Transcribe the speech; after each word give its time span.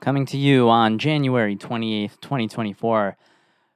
Coming 0.00 0.24
to 0.26 0.38
you 0.38 0.70
on 0.70 0.98
January 0.98 1.56
28th, 1.56 2.20
2024. 2.22 3.18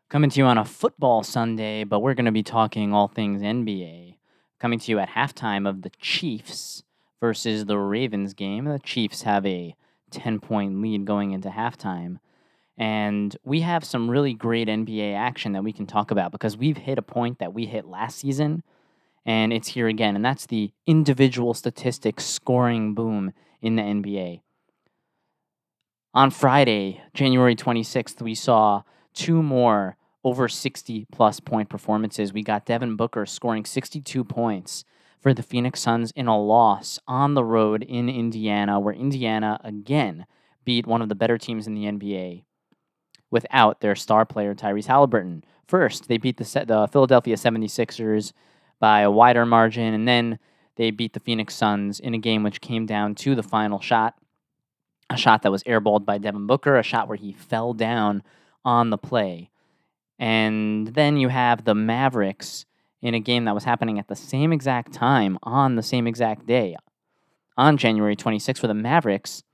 Coming 0.08 0.30
to 0.30 0.38
you 0.38 0.46
on 0.46 0.56
a 0.56 0.64
football 0.64 1.22
Sunday, 1.22 1.84
but 1.84 2.00
we're 2.00 2.14
going 2.14 2.24
to 2.24 2.32
be 2.32 2.42
talking 2.42 2.94
all 2.94 3.08
things 3.08 3.42
NBA. 3.42 4.16
Coming 4.58 4.78
to 4.78 4.90
you 4.90 4.98
at 5.00 5.10
halftime 5.10 5.68
of 5.68 5.82
the 5.82 5.90
Chiefs 6.00 6.82
versus 7.20 7.66
the 7.66 7.76
Ravens 7.76 8.32
game. 8.32 8.64
The 8.64 8.78
Chiefs 8.78 9.20
have 9.22 9.44
a 9.44 9.76
10 10.12 10.40
point 10.40 10.80
lead 10.80 11.04
going 11.04 11.32
into 11.32 11.50
halftime. 11.50 12.20
And 12.78 13.36
we 13.44 13.60
have 13.60 13.84
some 13.84 14.10
really 14.10 14.32
great 14.32 14.66
NBA 14.66 15.14
action 15.14 15.52
that 15.52 15.62
we 15.62 15.74
can 15.74 15.86
talk 15.86 16.10
about 16.10 16.32
because 16.32 16.56
we've 16.56 16.78
hit 16.78 16.96
a 16.96 17.02
point 17.02 17.38
that 17.38 17.52
we 17.52 17.66
hit 17.66 17.84
last 17.84 18.20
season 18.20 18.62
and 19.26 19.52
it's 19.52 19.68
here 19.68 19.88
again. 19.88 20.16
And 20.16 20.24
that's 20.24 20.46
the 20.46 20.72
individual 20.86 21.52
statistics 21.52 22.24
scoring 22.24 22.94
boom 22.94 23.34
in 23.60 23.76
the 23.76 23.82
NBA. 23.82 24.40
On 26.16 26.30
Friday, 26.30 27.02
January 27.12 27.56
26th, 27.56 28.22
we 28.22 28.36
saw 28.36 28.82
two 29.14 29.42
more 29.42 29.96
over 30.22 30.48
60 30.48 31.08
plus 31.10 31.40
point 31.40 31.68
performances. 31.68 32.32
We 32.32 32.44
got 32.44 32.66
Devin 32.66 32.94
Booker 32.94 33.26
scoring 33.26 33.64
62 33.64 34.22
points 34.22 34.84
for 35.20 35.34
the 35.34 35.42
Phoenix 35.42 35.80
Suns 35.80 36.12
in 36.14 36.28
a 36.28 36.40
loss 36.40 37.00
on 37.08 37.34
the 37.34 37.42
road 37.42 37.82
in 37.82 38.08
Indiana, 38.08 38.78
where 38.78 38.94
Indiana 38.94 39.58
again 39.64 40.24
beat 40.64 40.86
one 40.86 41.02
of 41.02 41.08
the 41.08 41.16
better 41.16 41.36
teams 41.36 41.66
in 41.66 41.74
the 41.74 41.86
NBA 41.86 42.44
without 43.32 43.80
their 43.80 43.96
star 43.96 44.24
player 44.24 44.54
Tyrese 44.54 44.86
Halliburton. 44.86 45.42
First, 45.66 46.06
they 46.06 46.18
beat 46.18 46.36
the, 46.36 46.44
the 46.44 46.88
Philadelphia 46.92 47.34
76ers 47.34 48.32
by 48.78 49.00
a 49.00 49.10
wider 49.10 49.44
margin, 49.44 49.92
and 49.92 50.06
then 50.06 50.38
they 50.76 50.92
beat 50.92 51.12
the 51.12 51.20
Phoenix 51.20 51.56
Suns 51.56 51.98
in 51.98 52.14
a 52.14 52.18
game 52.18 52.44
which 52.44 52.60
came 52.60 52.86
down 52.86 53.16
to 53.16 53.34
the 53.34 53.42
final 53.42 53.80
shot. 53.80 54.14
A 55.14 55.16
shot 55.16 55.42
that 55.42 55.52
was 55.52 55.62
airballed 55.62 56.04
by 56.04 56.18
Devin 56.18 56.48
Booker, 56.48 56.76
a 56.76 56.82
shot 56.82 57.06
where 57.06 57.16
he 57.16 57.32
fell 57.32 57.72
down 57.72 58.24
on 58.64 58.90
the 58.90 58.98
play. 58.98 59.48
And 60.18 60.88
then 60.88 61.18
you 61.18 61.28
have 61.28 61.64
the 61.64 61.74
Mavericks 61.76 62.66
in 63.00 63.14
a 63.14 63.20
game 63.20 63.44
that 63.44 63.54
was 63.54 63.62
happening 63.62 64.00
at 64.00 64.08
the 64.08 64.16
same 64.16 64.52
exact 64.52 64.92
time 64.92 65.38
on 65.44 65.76
the 65.76 65.84
same 65.84 66.08
exact 66.08 66.48
day 66.48 66.74
on 67.56 67.76
January 67.76 68.16
26th 68.16 68.58
for 68.58 68.66
the 68.66 68.74
Mavericks. 68.74 69.44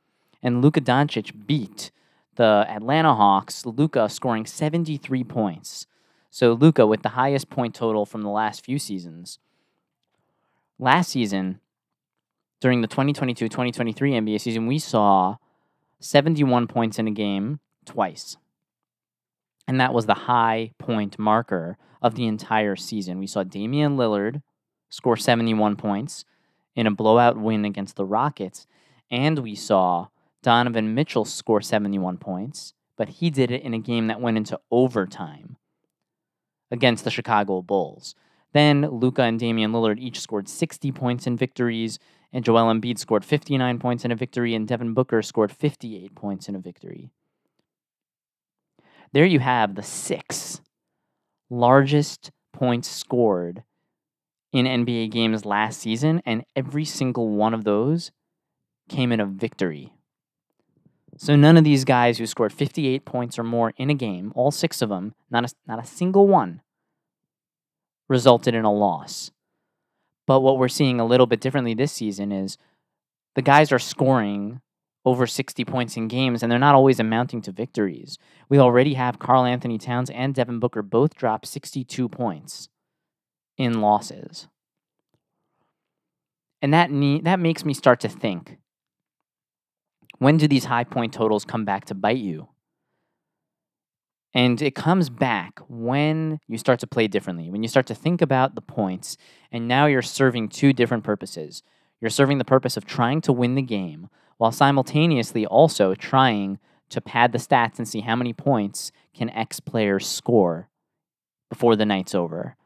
And 0.43 0.63
Luka 0.63 0.81
Doncic 0.81 1.47
beat 1.47 1.91
the 2.37 2.65
Atlanta 2.67 3.15
Hawks, 3.15 3.67
Luka 3.67 4.09
scoring 4.09 4.47
73 4.47 5.25
points. 5.25 5.87
So 6.31 6.55
Luka 6.55 6.87
with 6.87 7.03
the 7.03 7.11
highest 7.11 7.51
point 7.51 7.75
total 7.75 8.07
from 8.07 8.23
the 8.23 8.31
last 8.31 8.65
few 8.65 8.79
seasons. 8.79 9.39
Last 10.79 11.11
season, 11.11 11.61
during 12.63 12.81
the 12.81 12.89
2022-2023 12.89 13.95
NBA 13.95 14.41
season, 14.41 14.67
we 14.67 14.79
saw 14.79 15.37
71 16.01 16.67
points 16.67 16.99
in 16.99 17.07
a 17.07 17.13
game 17.13 17.61
twice. 17.85 18.37
And 19.69 19.81
that 19.81 19.95
was 19.95 20.07
the 20.07 20.15
high 20.15 20.73
point 20.79 21.19
marker 21.19 21.79
of 22.03 22.15
the 22.15 22.27
entire 22.27 22.77
season. 22.77 23.19
We 23.19 23.27
saw 23.27 23.45
Damian 23.45 23.97
Lillard 23.97 24.43
score 24.89 25.17
71 25.17 25.77
points 25.77 26.25
in 26.75 26.87
a 26.87 26.91
blowout 26.91 27.37
win 27.37 27.65
against 27.65 27.97
the 27.97 28.05
Rockets, 28.05 28.67
and 29.11 29.39
we 29.41 29.55
saw 29.55 30.09
Donovan 30.43 30.95
Mitchell 30.95 31.25
score 31.25 31.61
71 31.61 32.17
points, 32.17 32.75
but 32.97 33.09
he 33.09 33.31
did 33.31 33.51
it 33.51 33.63
in 33.63 33.75
a 33.75 33.79
game 33.79 34.07
that 34.07 34.21
went 34.21 34.37
into 34.37 34.59
overtime 34.71 35.57
against 36.71 37.05
the 37.05 37.11
Chicago 37.11 37.61
Bulls. 37.63 38.15
Then 38.53 38.83
Luka 38.91 39.23
and 39.23 39.39
Damian 39.39 39.73
Lillard 39.73 39.99
each 39.99 40.21
scored 40.21 40.49
60 40.49 40.91
points 40.93 41.27
in 41.27 41.37
victories, 41.37 41.99
and 42.33 42.45
Joel 42.45 42.73
Embiid 42.73 42.99
scored 42.99 43.25
59 43.25 43.79
points 43.79 44.05
in 44.05 44.11
a 44.11 44.17
victory, 44.17 44.55
and 44.55 44.67
Devin 44.67 44.95
Booker 44.95 45.23
scored 45.23 45.53
58 45.53 46.15
points 46.15 46.49
in 46.49 46.57
a 46.57 46.59
victory. 46.59 47.11
There 49.13 49.25
you 49.25 49.41
have 49.41 49.75
the 49.75 49.83
six 49.83 50.61
largest 51.49 52.31
points 52.53 52.89
scored 52.89 53.65
in 54.53 54.67
NBA 54.67 55.11
games 55.11 55.45
last 55.45 55.81
season, 55.81 56.23
and 56.25 56.45
every 56.57 56.85
single 56.85 57.29
one 57.29 57.55
of 57.55 57.65
those 57.65 58.11
came 58.89 59.13
in 59.13 59.21
a 59.21 59.27
victory. 59.27 59.93
So 61.17 61.37
none 61.37 61.57
of 61.57 61.65
these 61.65 61.85
guys 61.85 62.19
who 62.19 62.27
scored 62.27 62.53
58 62.53 63.05
points 63.05 63.39
or 63.39 63.45
more 63.45 63.73
in 63.77 63.91
a 63.91 63.95
game, 63.95 64.33
all 64.35 64.51
six 64.51 64.81
of 64.81 64.89
them, 64.89 65.15
not 65.31 65.45
a, 65.45 65.55
not 65.67 65.83
a 65.83 65.87
single 65.87 66.27
one, 66.27 66.63
resulted 68.11 68.55
in 68.55 68.65
a 68.65 68.73
loss. 68.73 69.31
But 70.27 70.41
what 70.41 70.59
we're 70.59 70.69
seeing 70.69 71.01
a 71.01 71.07
little 71.07 71.27
bit 71.27 71.41
differently 71.41 71.73
this 71.73 71.93
season 71.93 72.33
is 72.33 72.59
the 73.37 73.43
guys 73.43 73.73
are 73.73 73.79
scoring 73.79 74.61
over 75.07 75.27
60 75.27 75.65
points 75.65 75.97
in 75.97 76.09
games 76.09 76.43
and 76.43 76.53
they're 76.53 76.59
not 76.59 76.75
always 76.75 77.01
amounting 77.01 77.41
to 77.43 77.53
victories. 77.53 78.19
We 78.49 78.59
already 78.59 78.95
have 78.95 79.19
Karl-Anthony 79.19 79.79
Towns 79.79 80.11
and 80.11 80.35
Devin 80.35 80.59
Booker 80.59 80.83
both 80.83 81.15
drop 81.15 81.47
62 81.47 82.09
points 82.09 82.69
in 83.57 83.81
losses. 83.81 84.49
And 86.61 86.75
that 86.75 86.91
that 87.25 87.41
makes 87.41 87.65
me 87.65 87.73
start 87.73 88.01
to 88.01 88.09
think 88.09 88.59
when 90.19 90.37
do 90.37 90.47
these 90.47 90.67
high 90.67 90.85
point 90.85 91.15
totals 91.15 91.47
come 91.47 91.65
back 91.65 91.87
to 91.87 91.95
bite 91.95 92.19
you? 92.19 92.49
And 94.33 94.63
it 94.63 94.75
comes 94.75 95.11
back 95.11 95.59
when 95.69 96.39
you 96.47 96.57
start 96.57 96.79
to 96.81 96.87
play 96.87 97.09
differently, 97.09 97.51
when 97.51 97.63
you 97.63 97.69
start 97.69 97.87
to 97.87 97.95
think 97.95 98.23
about 98.23 98.55
the 98.55 98.61
points, 98.61 99.17
and 99.51 99.67
now 99.67 99.87
you're 99.87 100.03
serving 100.03 100.49
two 100.49 100.73
different 100.73 101.03
purposes. 101.03 101.63
You're 102.01 102.11
serving 102.11 102.39
the 102.39 102.45
purpose 102.45 102.77
of 102.77 102.85
trying 102.85 103.21
to 103.23 103.33
win 103.33 103.57
the 103.57 103.63
game 103.63 104.09
while 104.39 104.53
simultaneously 104.53 105.45
also 105.45 105.95
trying 105.95 106.59
to 106.91 107.01
pad 107.01 107.33
the 107.33 107.39
stats 107.39 107.79
and 107.79 107.87
see 107.87 108.01
how 108.01 108.17
many 108.17 108.33
points 108.33 108.93
can 109.15 109.31
X 109.31 109.61
player 109.61 109.99
score 109.99 110.69
before 111.49 111.77
the 111.77 111.85
night's 111.85 112.15
over. 112.15 112.57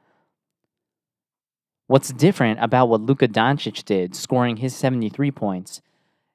What's 1.87 2.13
different 2.13 2.63
about 2.63 2.89
what 2.89 3.01
Luka 3.01 3.29
Doncic 3.29 3.85
did, 3.85 4.15
scoring 4.15 4.59
his 4.59 4.75
73 4.75 5.31
points, 5.31 5.83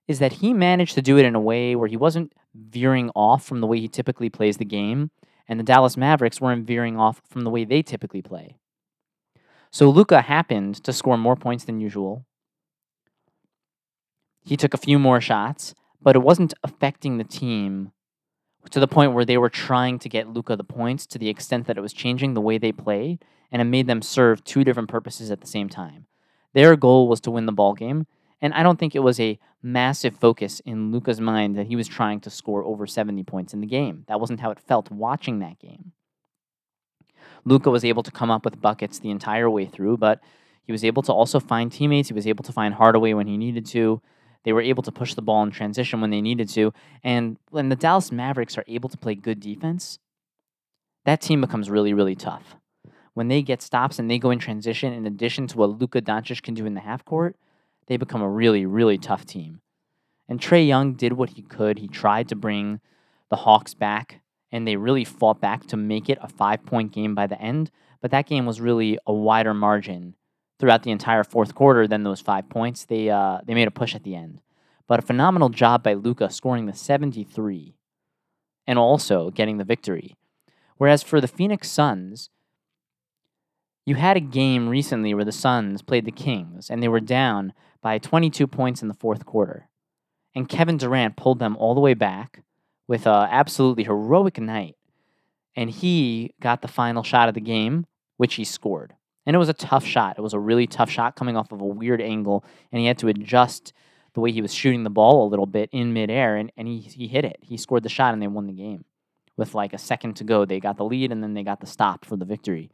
is 0.10 0.18
that 0.18 0.34
he 0.34 0.54
managed 0.54 0.96
to 0.96 1.04
do 1.04 1.20
it 1.20 1.26
in 1.26 1.36
a 1.36 1.40
way 1.40 1.76
where 1.76 1.88
he 1.88 1.96
wasn't 1.96 2.34
veering 2.56 3.12
off 3.16 3.46
from 3.46 3.62
the 3.62 3.68
way 3.68 3.80
he 3.80 3.88
typically 3.88 4.28
plays 4.28 4.58
the 4.58 4.66
game, 4.66 5.12
and 5.48 5.60
the 5.60 5.64
Dallas 5.64 5.96
Mavericks 5.96 6.42
weren't 6.42 6.66
veering 6.66 6.98
off 6.98 7.22
from 7.30 7.44
the 7.44 7.52
way 7.52 7.64
they 7.64 7.84
typically 7.84 8.24
play. 8.24 8.58
So 9.70 9.88
Luka 9.88 10.22
happened 10.22 10.84
to 10.84 10.92
score 10.92 11.16
more 11.16 11.36
points 11.36 11.64
than 11.64 11.80
usual. 11.80 12.26
He 14.44 14.58
took 14.58 14.74
a 14.74 14.78
few 14.78 14.98
more 14.98 15.22
shots, 15.22 15.76
but 16.02 16.16
it 16.16 16.24
wasn't 16.24 16.56
affecting 16.64 17.20
the 17.20 17.24
team 17.24 17.92
to 18.72 18.80
the 18.80 18.88
point 18.88 19.14
where 19.14 19.26
they 19.26 19.38
were 19.38 19.50
trying 19.50 20.00
to 20.00 20.10
get 20.10 20.34
Luka 20.34 20.56
the 20.56 20.64
points 20.64 21.06
to 21.06 21.20
the 21.20 21.30
extent 21.30 21.68
that 21.68 21.78
it 21.78 21.82
was 21.82 21.94
changing 21.94 22.34
the 22.34 22.42
way 22.42 22.58
they 22.58 22.72
played, 22.72 23.24
and 23.52 23.62
it 23.62 23.66
made 23.66 23.86
them 23.86 24.02
serve 24.02 24.44
two 24.44 24.64
different 24.64 24.90
purposes 24.90 25.30
at 25.30 25.42
the 25.42 25.48
same 25.48 25.70
time. 25.70 26.08
Their 26.56 26.76
goal 26.76 27.08
was 27.08 27.22
to 27.22 27.32
win 27.32 27.46
the 27.46 27.52
ball 27.52 27.76
game, 27.76 28.08
and 28.42 28.54
I 28.54 28.64
don't 28.64 28.80
think 28.80 28.96
it 28.96 29.00
was 29.00 29.20
a 29.20 29.40
massive 29.62 30.16
focus 30.16 30.62
in 30.66 30.92
Luka's 30.92 31.20
mind 31.20 31.58
that 31.58 31.68
he 31.68 31.76
was 31.76 31.88
trying 31.88 32.22
to 32.22 32.30
score 32.30 32.64
over 32.64 32.88
70 32.88 33.24
points 33.24 33.54
in 33.54 33.62
the 33.62 33.68
game. 33.68 34.06
That 34.08 34.20
wasn't 34.20 34.40
how 34.40 34.52
it 34.52 34.60
felt 34.60 34.90
watching 34.90 35.40
that 35.40 35.60
game. 35.60 35.92
Luka 37.46 37.70
was 37.70 37.86
able 37.86 38.04
to 38.04 38.12
come 38.12 38.32
up 38.32 38.46
with 38.46 38.62
buckets 38.62 39.00
the 39.00 39.10
entire 39.10 39.50
way 39.50 39.66
through, 39.66 39.98
but 39.98 40.22
he 40.64 40.72
was 40.72 40.86
able 40.86 41.02
to 41.04 41.14
also 41.14 41.40
find 41.40 41.72
teammates. 41.72 42.10
He 42.10 42.14
was 42.14 42.28
able 42.28 42.44
to 42.44 42.52
find 42.52 42.74
Hardaway 42.74 43.14
when 43.14 43.28
he 43.28 43.38
needed 43.38 43.66
to. 43.68 44.02
They 44.44 44.54
were 44.54 44.62
able 44.62 44.84
to 44.84 44.92
push 44.92 45.14
the 45.14 45.22
ball 45.22 45.44
in 45.44 45.52
transition 45.52 46.00
when 46.00 46.12
they 46.12 46.22
needed 46.22 46.48
to. 46.50 46.74
And 47.04 47.38
when 47.50 47.70
the 47.70 47.76
Dallas 47.76 48.12
Mavericks 48.12 48.58
are 48.58 48.64
able 48.68 48.90
to 48.90 48.98
play 48.98 49.16
good 49.16 49.40
defense, 49.40 50.00
that 51.06 51.22
team 51.22 51.42
becomes 51.42 51.70
really, 51.70 51.94
really 51.94 52.16
tough. 52.16 52.56
When 53.14 53.28
they 53.28 53.42
get 53.42 53.62
stops 53.62 54.00
and 54.00 54.10
they 54.10 54.20
go 54.20 54.32
in 54.32 54.40
transition, 54.40 54.94
in 54.94 55.06
addition 55.06 55.48
to 55.48 55.58
what 55.58 55.80
Luka 55.80 56.02
Doncic 56.02 56.42
can 56.42 56.54
do 56.54 56.66
in 56.66 56.74
the 56.74 56.82
half 56.82 57.04
court, 57.04 57.36
they 57.90 57.98
become 57.98 58.22
a 58.22 58.30
really, 58.30 58.66
really 58.66 58.98
tough 58.98 59.26
team. 59.26 59.60
And 60.30 60.40
Trae 60.40 60.66
Young 60.66 60.94
did 60.94 61.14
what 61.14 61.32
he 61.32 61.42
could. 61.42 61.80
He 61.80 61.88
tried 61.88 62.30
to 62.30 62.36
bring 62.36 62.80
the 63.30 63.36
Hawks 63.36 63.74
back, 63.74 64.22
and 64.52 64.66
they 64.66 64.78
really 64.78 65.04
fought 65.04 65.42
back 65.42 65.66
to 65.68 65.76
make 65.76 66.08
it 66.08 66.20
a 66.22 66.30
five 66.30 66.66
point 66.66 66.94
game 66.94 67.16
by 67.16 67.28
the 67.28 67.42
end. 67.42 67.72
But 68.00 68.12
that 68.12 68.28
game 68.28 68.46
was 68.46 68.62
really 68.62 68.98
a 69.06 69.12
wider 69.12 69.54
margin 69.54 70.16
throughout 70.60 70.84
the 70.84 70.92
entire 70.92 71.24
fourth 71.24 71.56
quarter 71.56 71.88
than 71.88 72.04
those 72.04 72.22
five 72.22 72.48
points. 72.48 72.86
They, 72.86 73.10
uh, 73.10 73.40
they 73.46 73.56
made 73.56 73.68
a 73.68 73.72
push 73.72 73.96
at 73.96 74.04
the 74.04 74.16
end. 74.16 74.42
But 74.88 75.00
a 75.00 75.04
phenomenal 75.04 75.50
job 75.50 75.84
by 75.84 75.94
Luka 75.94 76.30
scoring 76.30 76.68
the 76.68 76.74
73 76.74 77.76
and 78.68 78.78
also 78.78 79.32
getting 79.32 79.58
the 79.58 79.64
victory. 79.64 80.16
Whereas 80.78 81.02
for 81.04 81.20
the 81.20 81.28
Phoenix 81.28 81.70
Suns, 81.70 82.30
you 83.86 83.96
had 83.96 84.18
a 84.18 84.22
game 84.22 84.70
recently 84.70 85.14
where 85.14 85.26
the 85.26 85.32
Suns 85.32 85.82
played 85.82 86.06
the 86.06 86.12
Kings 86.12 86.70
and 86.70 86.82
they 86.82 86.88
were 86.88 87.00
down 87.00 87.54
by 87.82 87.98
22 87.98 88.48
points 88.48 88.82
in 88.82 88.88
the 88.88 88.94
fourth 88.94 89.26
quarter. 89.26 89.70
And 90.36 90.48
Kevin 90.48 90.78
Durant 90.78 91.16
pulled 91.16 91.40
them 91.40 91.56
all 91.58 91.74
the 91.74 91.82
way 91.82 91.94
back 91.94 92.44
with 92.88 93.08
an 93.08 93.28
absolutely 93.30 93.84
heroic 93.84 94.40
night. 94.40 94.76
And 95.56 95.70
he 95.70 96.34
got 96.40 96.62
the 96.62 96.68
final 96.68 97.04
shot 97.04 97.28
of 97.30 97.36
the 97.36 97.42
game, 97.42 97.86
which 98.18 98.36
he 98.36 98.44
scored. 98.44 98.94
And 99.26 99.36
it 99.36 99.40
was 99.40 99.50
a 99.50 99.54
tough 99.54 99.86
shot. 99.86 100.18
It 100.18 100.22
was 100.22 100.34
a 100.34 100.40
really 100.40 100.68
tough 100.68 100.90
shot 100.90 101.16
coming 101.16 101.38
off 101.38 101.52
of 101.52 101.62
a 101.62 101.66
weird 101.66 102.02
angle, 102.02 102.44
and 102.72 102.80
he 102.80 102.88
had 102.88 102.98
to 103.00 103.08
adjust 103.08 103.74
the 104.14 104.22
way 104.22 104.32
he 104.32 104.42
was 104.42 104.54
shooting 104.54 104.84
the 104.84 104.90
ball 104.90 105.28
a 105.28 105.30
little 105.30 105.46
bit 105.46 105.70
in 105.72 105.94
midair, 105.94 106.36
and, 106.36 106.52
and 106.58 106.68
he, 106.68 106.80
he 106.80 107.08
hit 107.08 107.26
it. 107.26 107.38
He 107.42 107.58
scored 107.58 107.84
the 107.84 107.90
shot, 107.90 108.14
and 108.14 108.22
they 108.22 108.28
won 108.28 108.48
the 108.48 108.54
game. 108.54 108.86
With 109.38 109.54
like 109.54 109.74
a 109.74 109.78
second 109.78 110.16
to 110.16 110.24
go, 110.24 110.46
they 110.46 110.60
got 110.60 110.78
the 110.78 110.86
lead, 110.86 111.12
and 111.12 111.22
then 111.22 111.34
they 111.34 111.44
got 111.44 111.60
the 111.60 111.68
stop 111.68 112.06
for 112.06 112.16
the 112.16 112.26
victory. 112.26 112.72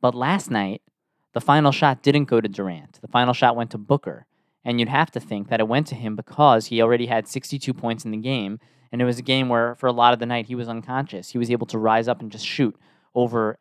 But 0.00 0.14
last 0.14 0.50
night, 0.50 0.82
the 1.32 1.40
final 1.40 1.72
shot 1.72 2.02
didn't 2.02 2.24
go 2.24 2.40
to 2.40 2.48
Durant. 2.48 3.00
The 3.00 3.08
final 3.08 3.34
shot 3.34 3.56
went 3.56 3.70
to 3.70 3.78
Booker. 3.78 4.26
And 4.64 4.78
you'd 4.78 4.88
have 4.88 5.10
to 5.12 5.20
think 5.20 5.48
that 5.48 5.60
it 5.60 5.66
went 5.66 5.88
to 5.88 5.96
him 5.96 6.14
because 6.14 6.66
he 6.66 6.80
already 6.80 7.06
had 7.06 7.26
62 7.26 7.74
points 7.74 8.04
in 8.04 8.12
the 8.12 8.16
game. 8.16 8.60
And 8.92 9.02
it 9.02 9.04
was 9.04 9.18
a 9.18 9.22
game 9.22 9.48
where, 9.48 9.74
for 9.74 9.86
a 9.86 9.92
lot 9.92 10.12
of 10.12 10.20
the 10.20 10.26
night, 10.26 10.46
he 10.46 10.54
was 10.54 10.68
unconscious. 10.68 11.30
He 11.30 11.38
was 11.38 11.50
able 11.50 11.66
to 11.68 11.78
rise 11.78 12.06
up 12.06 12.20
and 12.20 12.30
just 12.30 12.46
shoot 12.46 12.76
over 13.14 13.58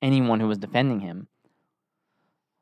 anyone 0.00 0.40
who 0.40 0.48
was 0.48 0.58
defending 0.58 1.00
him. 1.00 1.28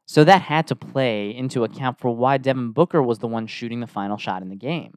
So 0.07 0.25
that 0.25 0.43
had 0.43 0.67
to 0.69 0.77
play 0.77 1.35
into 1.35 1.65
account 1.65 2.01
for 2.01 2.11
why 2.11 2.39
Devin 2.39 2.73
Booker 2.73 3.03
was 3.03 3.19
the 3.19 3.29
one 3.29 3.47
shooting 3.47 3.81
the 3.81 3.87
final 3.87 4.17
shot 4.17 4.43
in 4.43 4.49
the 4.49 4.57
game. 4.57 4.95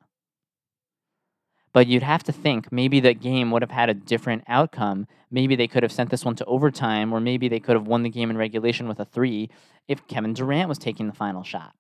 But 1.74 1.88
you'd 1.88 2.04
have 2.04 2.24
to 2.24 2.32
think 2.32 2.72
maybe 2.72 3.00
the 3.00 3.16
game 3.16 3.50
would 3.50 3.64
have 3.64 3.72
had 3.72 3.90
a 3.90 3.96
different 3.96 4.44
outcome. 4.48 5.08
Maybe 5.32 5.56
they 5.56 5.68
could 5.68 5.82
have 5.84 5.92
sent 5.92 6.12
this 6.12 6.24
one 6.24 6.36
to 6.36 6.46
overtime, 6.46 7.12
or 7.12 7.20
maybe 7.20 7.50
they 7.50 7.60
could 7.60 7.76
have 7.76 7.88
won 7.88 8.04
the 8.04 8.10
game 8.10 8.30
in 8.30 8.38
regulation 8.38 8.88
with 8.88 9.00
a 9.00 9.06
three 9.06 9.50
if 9.88 10.08
Kevin 10.08 10.34
Durant 10.34 10.70
was 10.70 10.78
taking 10.78 11.08
the 11.08 11.14
final 11.14 11.44
shot. 11.44 11.74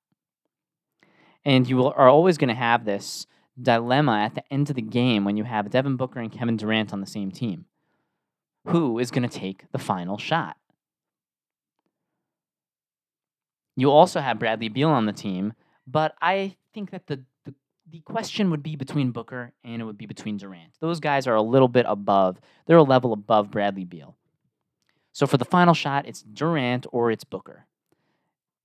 And 1.45 1.69
you 1.69 1.85
are 1.85 2.09
always 2.09 2.37
going 2.37 2.49
to 2.49 2.55
have 2.55 2.85
this 2.85 3.27
dilemma 3.61 4.23
at 4.23 4.33
the 4.33 4.43
end 4.51 4.69
of 4.69 4.75
the 4.75 4.81
game 4.81 5.25
when 5.25 5.37
you 5.37 5.43
have 5.43 5.69
Devin 5.69 5.95
Booker 5.95 6.19
and 6.19 6.31
Kevin 6.31 6.57
Durant 6.57 6.91
on 6.91 7.01
the 7.01 7.07
same 7.07 7.31
team. 7.31 7.65
Who 8.67 8.97
is 8.97 9.11
going 9.11 9.27
to 9.27 9.39
take 9.39 9.65
the 9.71 9.77
final 9.77 10.17
shot? 10.17 10.57
You 13.75 13.91
also 13.91 14.21
have 14.21 14.39
Bradley 14.39 14.69
Beal 14.69 14.89
on 14.89 15.05
the 15.05 15.13
team, 15.13 15.53
but 15.85 16.15
I 16.21 16.55
think 16.73 16.91
that 16.91 17.07
the 17.07 17.23
the 17.93 17.99
question 17.99 18.49
would 18.49 18.63
be 18.63 18.75
between 18.75 19.11
Booker 19.11 19.53
and 19.63 19.79
it 19.79 19.85
would 19.85 19.99
be 19.99 20.07
between 20.07 20.37
Durant. 20.37 20.73
Those 20.79 20.99
guys 20.99 21.27
are 21.27 21.35
a 21.35 21.43
little 21.43 21.67
bit 21.67 21.85
above, 21.87 22.41
they're 22.65 22.77
a 22.77 22.83
level 22.83 23.13
above 23.13 23.51
Bradley 23.51 23.85
Beal. 23.85 24.17
So 25.11 25.27
for 25.27 25.37
the 25.37 25.45
final 25.45 25.75
shot, 25.75 26.07
it's 26.07 26.23
Durant 26.23 26.87
or 26.91 27.11
it's 27.11 27.23
Booker. 27.23 27.67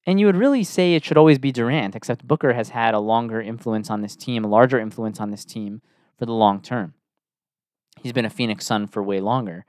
And 0.06 0.18
you 0.18 0.24
would 0.24 0.36
really 0.36 0.64
say 0.64 0.94
it 0.94 1.04
should 1.04 1.18
always 1.18 1.38
be 1.38 1.52
Durant, 1.52 1.94
except 1.94 2.26
Booker 2.26 2.54
has 2.54 2.70
had 2.70 2.94
a 2.94 3.00
longer 3.00 3.42
influence 3.42 3.90
on 3.90 4.00
this 4.00 4.16
team, 4.16 4.44
a 4.44 4.48
larger 4.48 4.80
influence 4.80 5.20
on 5.20 5.30
this 5.30 5.44
team 5.44 5.82
for 6.18 6.24
the 6.24 6.32
long 6.32 6.62
term. 6.62 6.94
He's 8.00 8.14
been 8.14 8.24
a 8.24 8.30
Phoenix 8.30 8.64
Sun 8.64 8.86
for 8.86 9.02
way 9.02 9.20
longer. 9.20 9.66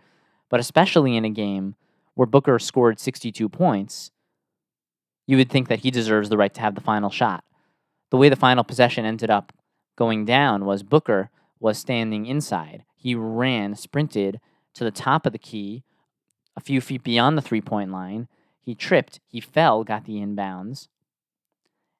But 0.48 0.62
especially 0.62 1.18
in 1.18 1.26
a 1.26 1.30
game 1.30 1.76
where 2.14 2.26
Booker 2.26 2.60
scored 2.60 2.98
62 2.98 3.50
points, 3.50 4.12
you 5.28 5.36
would 5.36 5.50
think 5.50 5.68
that 5.68 5.80
he 5.80 5.92
deserves 5.92 6.30
the 6.30 6.38
right 6.38 6.54
to 6.54 6.62
have 6.62 6.76
the 6.76 6.82
final 6.82 7.10
shot 7.10 7.44
the 8.10 8.18
way 8.18 8.30
the 8.30 8.36
final 8.36 8.64
possession 8.64 9.06
ended 9.06 9.30
up 9.30 9.54
going 9.96 10.26
down 10.26 10.66
was 10.66 10.84
Booker 10.84 11.30
was 11.60 11.78
standing 11.78 12.26
inside. 12.26 12.84
He 12.96 13.16
ran, 13.16 13.76
sprinted 13.76 14.40
to 14.74 14.84
the 14.84 14.92
top 14.92 15.26
of 15.26 15.34
the 15.34 15.40
key, 15.40 15.84
a 16.56 16.62
few 16.62 16.82
feet 16.82 17.04
beyond 17.04 17.38
the 17.38 17.42
three 17.42 17.62
point 17.62 17.92
line. 17.92 18.28
He 18.60 18.76
tripped, 18.76 19.20
he 19.28 19.40
fell, 19.40 19.84
got 19.84 20.06
the 20.06 20.16
inbounds. 20.16 20.88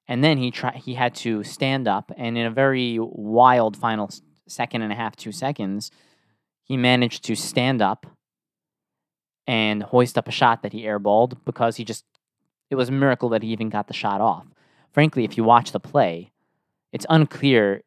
And 0.06 0.24
then 0.24 0.38
he 0.38 0.50
try, 0.50 0.76
he 0.76 0.94
had 0.94 1.14
to 1.16 1.44
stand 1.44 1.86
up, 1.86 2.10
and 2.16 2.36
in 2.36 2.44
a 2.44 2.50
very 2.50 2.98
wild 3.00 3.76
final 3.76 4.10
second 4.48 4.82
and 4.82 4.92
a 4.92 4.96
half, 4.96 5.14
two 5.14 5.30
seconds, 5.30 5.90
he 6.64 6.76
managed 6.76 7.24
to 7.24 7.36
stand 7.36 7.80
up 7.80 8.06
and 9.46 9.82
hoist 9.84 10.18
up 10.18 10.26
a 10.28 10.32
shot 10.32 10.62
that 10.62 10.72
he 10.72 10.82
airballed 10.82 11.38
because 11.44 11.76
he 11.76 11.84
just 11.84 12.04
it 12.70 12.76
was 12.76 12.88
a 12.88 12.92
miracle 12.92 13.28
that 13.28 13.42
he 13.42 13.50
even 13.50 13.68
got 13.68 13.88
the 13.88 13.94
shot 13.94 14.20
off 14.20 14.46
frankly, 14.92 15.24
if 15.24 15.36
you 15.36 15.44
watch 15.44 15.72
the 15.72 15.80
play, 15.80 16.32
it's 16.92 17.06
unclear 17.08 17.82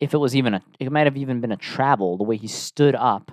if 0.00 0.14
it 0.14 0.18
was 0.18 0.36
even 0.36 0.54
a. 0.54 0.62
It 0.78 0.92
might 0.92 1.06
have 1.06 1.16
even 1.16 1.40
been 1.40 1.52
a 1.52 1.56
travel. 1.56 2.16
The 2.16 2.24
way 2.24 2.36
he 2.36 2.48
stood 2.48 2.94
up 2.94 3.32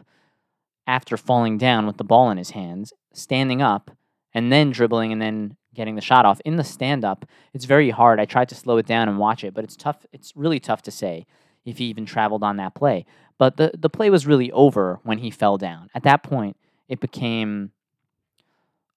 after 0.88 1.18
falling 1.18 1.58
down 1.58 1.86
with 1.86 1.98
the 1.98 2.04
ball 2.04 2.30
in 2.30 2.38
his 2.38 2.52
hands, 2.52 2.94
standing 3.14 3.62
up, 3.62 3.92
and 4.34 4.52
then 4.52 4.72
dribbling, 4.72 5.12
and 5.12 5.22
then 5.22 5.58
getting 5.74 5.96
the 5.96 6.02
shot 6.02 6.26
off 6.26 6.42
in 6.44 6.58
the 6.58 6.64
stand 6.64 7.06
up. 7.06 7.26
It's 7.54 7.66
very 7.66 7.90
hard. 7.90 8.20
I 8.20 8.26
tried 8.26 8.50
to 8.50 8.56
slow 8.56 8.78
it 8.78 8.86
down 8.86 9.08
and 9.08 9.18
watch 9.18 9.44
it, 9.44 9.54
but 9.54 9.64
it's 9.64 9.76
tough. 9.76 10.06
It's 10.12 10.34
really 10.36 10.60
tough 10.60 10.82
to 10.84 10.92
say 10.92 11.26
if 11.66 11.78
he 11.78 11.86
even 11.86 12.06
traveled 12.06 12.44
on 12.44 12.58
that 12.58 12.76
play. 12.76 13.06
But 13.38 13.58
the 13.58 13.72
the 13.78 13.90
play 13.90 14.10
was 14.10 14.28
really 14.28 14.52
over 14.52 15.00
when 15.04 15.20
he 15.20 15.32
fell 15.32 15.58
down. 15.58 15.90
At 15.96 16.04
that 16.04 16.24
point, 16.24 16.58
it 16.88 17.00
became 17.00 17.72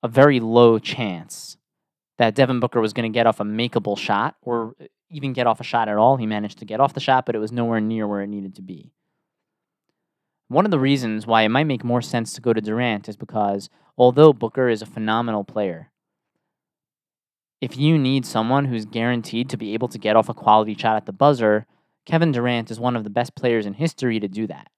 a 0.02 0.08
very 0.08 0.40
low 0.40 0.78
chance 0.78 1.56
that 2.18 2.34
Devin 2.34 2.60
Booker 2.60 2.80
was 2.80 2.92
going 2.92 3.10
to 3.10 3.14
get 3.14 3.26
off 3.26 3.40
a 3.40 3.44
makeable 3.44 3.98
shot 3.98 4.36
or 4.42 4.74
uh, 4.80 4.86
even 5.10 5.32
get 5.32 5.46
off 5.46 5.60
a 5.60 5.64
shot 5.64 5.88
at 5.88 5.96
all. 5.96 6.16
He 6.16 6.26
managed 6.26 6.58
to 6.58 6.64
get 6.64 6.80
off 6.80 6.94
the 6.94 7.00
shot, 7.00 7.26
but 7.26 7.34
it 7.34 7.40
was 7.40 7.52
nowhere 7.52 7.80
near 7.80 8.06
where 8.06 8.22
it 8.22 8.28
needed 8.28 8.54
to 8.56 8.62
be. 8.62 8.92
One 10.48 10.64
of 10.64 10.70
the 10.70 10.78
reasons 10.78 11.26
why 11.26 11.42
it 11.42 11.48
might 11.48 11.64
make 11.64 11.84
more 11.84 12.02
sense 12.02 12.32
to 12.34 12.40
go 12.40 12.52
to 12.52 12.60
Durant 12.60 13.08
is 13.08 13.16
because 13.16 13.70
although 13.96 14.32
Booker 14.32 14.68
is 14.68 14.82
a 14.82 14.86
phenomenal 14.86 15.44
player, 15.44 15.90
if 17.60 17.76
you 17.76 17.98
need 17.98 18.26
someone 18.26 18.66
who's 18.66 18.84
guaranteed 18.84 19.48
to 19.50 19.56
be 19.56 19.72
able 19.72 19.88
to 19.88 19.98
get 19.98 20.16
off 20.16 20.28
a 20.28 20.34
quality 20.34 20.74
shot 20.74 20.96
at 20.96 21.06
the 21.06 21.12
buzzer, 21.12 21.66
Kevin 22.04 22.32
Durant 22.32 22.70
is 22.70 22.78
one 22.78 22.94
of 22.94 23.04
the 23.04 23.10
best 23.10 23.34
players 23.34 23.64
in 23.64 23.74
history 23.74 24.20
to 24.20 24.28
do 24.28 24.46
that. 24.46 24.70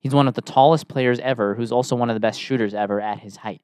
He's 0.00 0.14
one 0.14 0.28
of 0.28 0.34
the 0.34 0.40
tallest 0.40 0.88
players 0.88 1.18
ever, 1.18 1.54
who's 1.54 1.72
also 1.72 1.96
one 1.96 2.08
of 2.08 2.14
the 2.14 2.20
best 2.20 2.40
shooters 2.40 2.72
ever 2.72 3.00
at 3.00 3.20
his 3.20 3.36
height. 3.36 3.60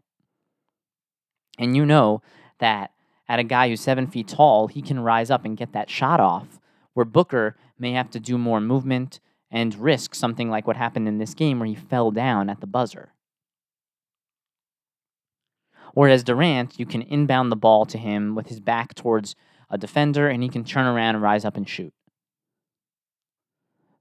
And 1.59 1.77
you 1.77 1.87
know 1.87 2.21
that 2.59 2.91
at 3.29 3.39
a 3.39 3.45
guy 3.45 3.69
who's 3.69 3.81
seven 3.81 4.07
feet 4.07 4.29
tall, 4.29 4.69
he 4.69 4.83
can 4.83 5.01
rise 5.01 5.31
up 5.31 5.45
and 5.45 5.57
get 5.57 5.73
that 5.73 5.91
shot 5.91 6.21
off, 6.21 6.61
where 6.93 7.07
Booker 7.07 7.57
may 7.79 7.93
have 7.93 8.11
to 8.11 8.21
do 8.21 8.39
more 8.39 8.61
movement 8.61 9.21
and 9.51 9.75
risk 9.77 10.15
something 10.15 10.51
like 10.51 10.67
what 10.67 10.77
happened 10.77 11.09
in 11.09 11.19
this 11.19 11.35
game 11.35 11.59
where 11.59 11.69
he 11.69 11.75
fell 11.75 12.11
down 12.11 12.51
at 12.51 12.61
the 12.61 12.67
buzzer. 12.67 13.13
Whereas 15.95 16.25
Durant, 16.25 16.79
you 16.79 16.87
can 16.87 17.03
inbound 17.03 17.53
the 17.53 17.57
ball 17.57 17.87
to 17.87 17.99
him 17.99 18.35
with 18.35 18.49
his 18.49 18.59
back 18.59 18.95
towards 18.95 19.37
a 19.71 19.79
defender 19.79 20.29
and 20.29 20.43
he 20.43 20.49
can 20.49 20.65
turn 20.65 20.87
around 20.87 21.15
and 21.15 21.23
rise 21.23 21.45
up 21.45 21.57
and 21.57 21.69
shoot. 21.69 21.93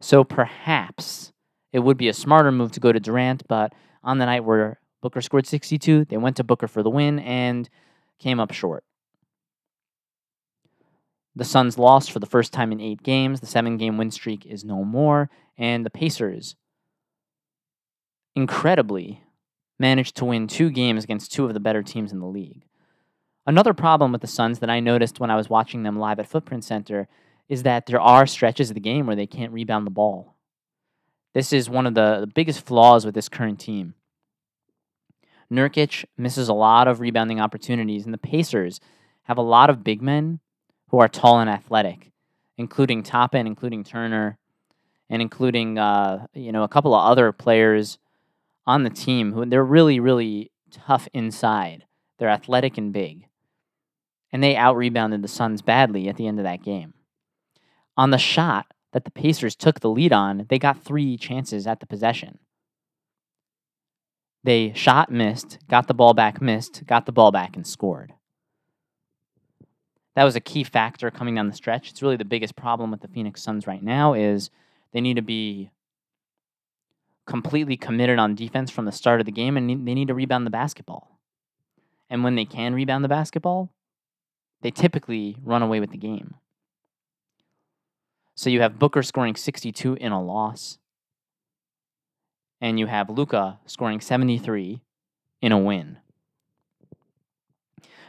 So 0.01 0.23
perhaps 0.23 1.31
it 1.71 1.79
would 1.79 1.97
be 1.97 2.09
a 2.09 2.13
smarter 2.13 2.51
move 2.51 2.71
to 2.73 2.79
go 2.79 2.91
to 2.91 2.99
Durant, 2.99 3.47
but 3.47 3.73
on 4.03 4.17
the 4.17 4.25
night 4.25 4.43
where 4.43 4.79
Booker 5.01 5.21
scored 5.21 5.47
62, 5.47 6.05
they 6.05 6.17
went 6.17 6.35
to 6.37 6.43
Booker 6.43 6.67
for 6.67 6.83
the 6.83 6.89
win, 6.89 7.19
and 7.19 7.69
came 8.19 8.39
up 8.39 8.51
short. 8.51 8.83
The 11.35 11.43
Suns 11.43 11.77
lost 11.77 12.11
for 12.11 12.19
the 12.19 12.27
first 12.27 12.53
time 12.53 12.71
in 12.71 12.79
eight 12.79 13.01
games. 13.01 13.39
The 13.39 13.47
seven 13.47 13.77
game 13.77 13.97
win 13.97 14.11
streak 14.11 14.45
is 14.45 14.63
no 14.63 14.83
more. 14.83 15.29
And 15.57 15.85
the 15.85 15.89
Pacers, 15.89 16.55
incredibly, 18.35 19.23
managed 19.79 20.15
to 20.17 20.25
win 20.25 20.47
two 20.47 20.69
games 20.69 21.03
against 21.03 21.31
two 21.31 21.45
of 21.45 21.53
the 21.53 21.59
better 21.59 21.81
teams 21.81 22.11
in 22.11 22.19
the 22.19 22.27
league. 22.27 22.65
Another 23.45 23.73
problem 23.73 24.11
with 24.11 24.21
the 24.21 24.27
Suns 24.27 24.59
that 24.59 24.69
I 24.69 24.79
noticed 24.79 25.19
when 25.19 25.29
I 25.29 25.35
was 25.35 25.49
watching 25.49 25.83
them 25.83 25.99
live 25.99 26.19
at 26.19 26.27
Footprint 26.27 26.63
Center 26.63 27.07
is 27.49 27.63
that 27.63 27.87
there 27.87 27.99
are 27.99 28.25
stretches 28.25 28.69
of 28.69 28.75
the 28.75 28.79
game 28.79 29.05
where 29.05 29.15
they 29.15 29.27
can't 29.27 29.51
rebound 29.51 29.85
the 29.85 29.91
ball. 29.91 30.35
This 31.33 31.51
is 31.51 31.69
one 31.69 31.85
of 31.85 31.95
the, 31.95 32.29
biggest 32.33 32.65
flaws 32.65 33.05
with 33.05 33.15
this 33.15 33.27
current 33.27 33.59
team. 33.59 33.95
Nurkic 35.53 36.05
misses 36.17 36.49
a 36.49 36.53
lot 36.53 36.87
of 36.87 36.99
rebounding 36.99 37.39
opportunities, 37.39 38.05
and 38.05 38.13
the 38.13 38.17
Pacers 38.17 38.79
have 39.23 39.37
a 39.37 39.41
lot 39.41 39.69
of 39.69 39.83
big 39.83 40.01
men 40.01 40.39
who 40.89 40.99
are 40.99 41.07
tall 41.07 41.39
and 41.39 41.49
athletic, 41.49 42.11
including 42.57 43.03
Toppin, 43.03 43.47
including 43.47 43.83
Turner, 43.83 44.37
and 45.09 45.21
including 45.21 45.77
uh, 45.77 46.25
you 46.33 46.51
know 46.51 46.63
a 46.63 46.67
couple 46.67 46.93
of 46.93 47.05
other 47.05 47.31
players 47.31 47.99
on 48.65 48.83
the 48.83 48.89
team 48.89 49.33
who 49.33 49.45
they're 49.45 49.63
really 49.63 49.99
really 49.99 50.51
tough 50.71 51.07
inside. 51.13 51.85
They're 52.17 52.29
athletic 52.29 52.77
and 52.77 52.91
big, 52.91 53.27
and 54.31 54.43
they 54.43 54.55
out 54.55 54.75
rebounded 54.75 55.21
the 55.21 55.27
Suns 55.27 55.61
badly 55.61 56.09
at 56.09 56.17
the 56.17 56.27
end 56.27 56.39
of 56.39 56.45
that 56.45 56.63
game. 56.63 56.93
On 57.95 58.09
the 58.09 58.17
shot 58.17 58.67
that 58.91 59.05
the 59.05 59.11
Pacers 59.11 59.55
took 59.55 59.79
the 59.79 59.89
lead 59.89 60.13
on, 60.13 60.45
they 60.49 60.57
got 60.57 60.83
three 60.83 61.17
chances 61.17 61.67
at 61.67 61.79
the 61.79 61.85
possession. 61.85 62.39
They 64.43 64.73
shot, 64.73 65.09
missed, 65.09 65.59
got 65.69 65.87
the 65.87 65.93
ball 65.93 66.13
back, 66.13 66.41
missed, 66.41 66.85
got 66.85 67.05
the 67.05 67.11
ball 67.11 67.31
back, 67.31 67.55
and 67.55 67.65
scored. 67.65 68.13
That 70.15 70.25
was 70.25 70.35
a 70.35 70.41
key 70.41 70.63
factor 70.63 71.09
coming 71.09 71.35
down 71.35 71.47
the 71.47 71.55
stretch. 71.55 71.89
It's 71.89 72.01
really 72.01 72.17
the 72.17 72.25
biggest 72.25 72.55
problem 72.55 72.91
with 72.91 73.01
the 73.01 73.07
Phoenix 73.07 73.41
Suns 73.41 73.65
right 73.65 73.81
now 73.81 74.13
is 74.13 74.49
they 74.91 75.01
need 75.01 75.15
to 75.15 75.21
be 75.21 75.71
completely 77.25 77.77
committed 77.77 78.19
on 78.19 78.35
defense 78.35 78.69
from 78.69 78.85
the 78.85 78.91
start 78.91 79.19
of 79.21 79.25
the 79.25 79.31
game 79.31 79.55
and 79.57 79.87
they 79.87 79.93
need 79.93 80.09
to 80.09 80.13
rebound 80.13 80.45
the 80.45 80.51
basketball. 80.51 81.19
And 82.09 82.23
when 82.23 82.35
they 82.35 82.45
can 82.45 82.75
rebound 82.75 83.03
the 83.03 83.09
basketball, 83.09 83.69
they 84.61 84.71
typically 84.71 85.37
run 85.43 85.63
away 85.63 85.79
with 85.79 85.91
the 85.91 85.97
game. 85.97 86.35
So 88.35 88.49
you 88.49 88.61
have 88.61 88.77
Booker 88.77 89.03
scoring 89.03 89.35
62 89.35 89.95
in 89.95 90.11
a 90.11 90.21
loss 90.21 90.77
and 92.63 92.79
you 92.79 92.87
have 92.87 93.09
Luka 93.09 93.59
scoring 93.65 93.99
73 93.99 94.81
in 95.41 95.51
a 95.51 95.57
win. 95.57 95.97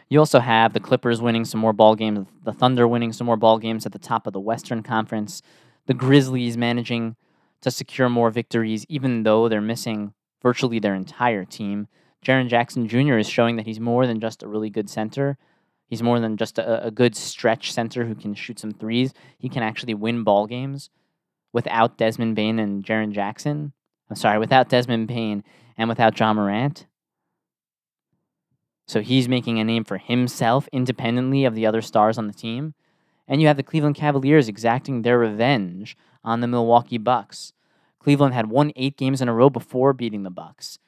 You 0.09 0.21
also 0.21 0.39
have 0.39 0.73
the 0.73 0.81
Clippers 0.81 1.21
winning 1.21 1.45
some 1.45 1.61
more 1.61 1.73
ball 1.73 1.97
games, 1.97 2.29
the 2.45 2.53
Thunder 2.53 2.87
winning 2.87 3.13
some 3.13 3.27
more 3.27 3.37
ball 3.37 3.59
games 3.59 3.85
at 3.85 3.91
the 3.91 3.99
top 3.99 4.29
of 4.29 4.33
the 4.33 4.39
Western 4.39 4.85
Conference, 4.85 5.43
the 5.87 5.93
Grizzlies 5.95 6.57
managing 6.57 7.17
to 7.63 7.71
secure 7.73 8.09
more 8.09 8.31
victories, 8.31 8.87
even 8.89 9.25
though 9.25 9.49
they're 9.49 9.61
missing 9.61 10.15
virtually 10.41 10.79
their 10.79 10.95
entire 10.95 11.45
team. 11.45 11.89
Jaren 12.25 12.49
Jackson 12.49 12.87
Jr. 12.87 13.19
is 13.19 13.29
showing 13.29 13.57
that 13.57 13.67
he's 13.67 13.81
more 13.81 14.07
than 14.07 14.21
just 14.21 14.45
a 14.45 14.49
really 14.49 14.71
good 14.71 14.89
center. 14.89 15.37
He's 15.89 16.03
more 16.03 16.21
than 16.21 16.37
just 16.37 16.59
a, 16.61 16.87
a 16.87 16.91
good 16.93 17.17
stretch 17.17 17.73
center 17.73 18.05
who 18.05 18.15
can 18.15 18.35
shoot 18.35 18.61
some 18.61 18.71
threes. 18.71 19.13
He 19.37 19.49
can 19.49 19.65
actually 19.65 19.95
win 19.95 20.23
ball 20.23 20.47
games 20.47 20.91
without 21.53 21.99
Desmond 21.99 22.37
Bane 22.37 22.61
and 22.61 22.85
Jaren 22.85 23.11
Jackson. 23.11 23.73
I'm 24.15 24.19
sorry, 24.19 24.39
without 24.39 24.69
Desmond 24.69 25.09
Bane 25.09 25.43
and 25.77 25.89
without 25.89 26.15
John 26.15 26.37
Morant. 26.37 26.87
So 28.87 29.01
he's 29.01 29.29
making 29.29 29.59
a 29.59 29.65
name 29.65 29.83
for 29.83 29.99
himself 29.99 30.69
independently 30.73 31.45
of 31.45 31.57
the 31.57 31.67
other 31.67 31.83
stars 31.83 32.17
on 32.17 32.29
the 32.29 32.33
team. 32.33 32.75
And 33.27 33.43
you 33.43 33.49
have 33.49 33.57
the 33.57 33.65
Cleveland 33.65 33.97
Cavaliers 33.97 34.47
exacting 34.47 35.03
their 35.03 35.19
revenge 35.19 35.97
on 36.23 36.39
the 36.39 36.47
Milwaukee 36.47 36.97
Bucks. 36.97 37.55
Cleveland 37.99 38.35
had 38.35 38.51
won 38.51 38.71
eight 38.77 38.97
games 38.97 39.21
in 39.21 39.29
a 39.29 39.35
row 39.35 39.51
before 39.51 39.93
beating 39.93 40.23
the 40.23 40.31
Bucks. 40.31 40.79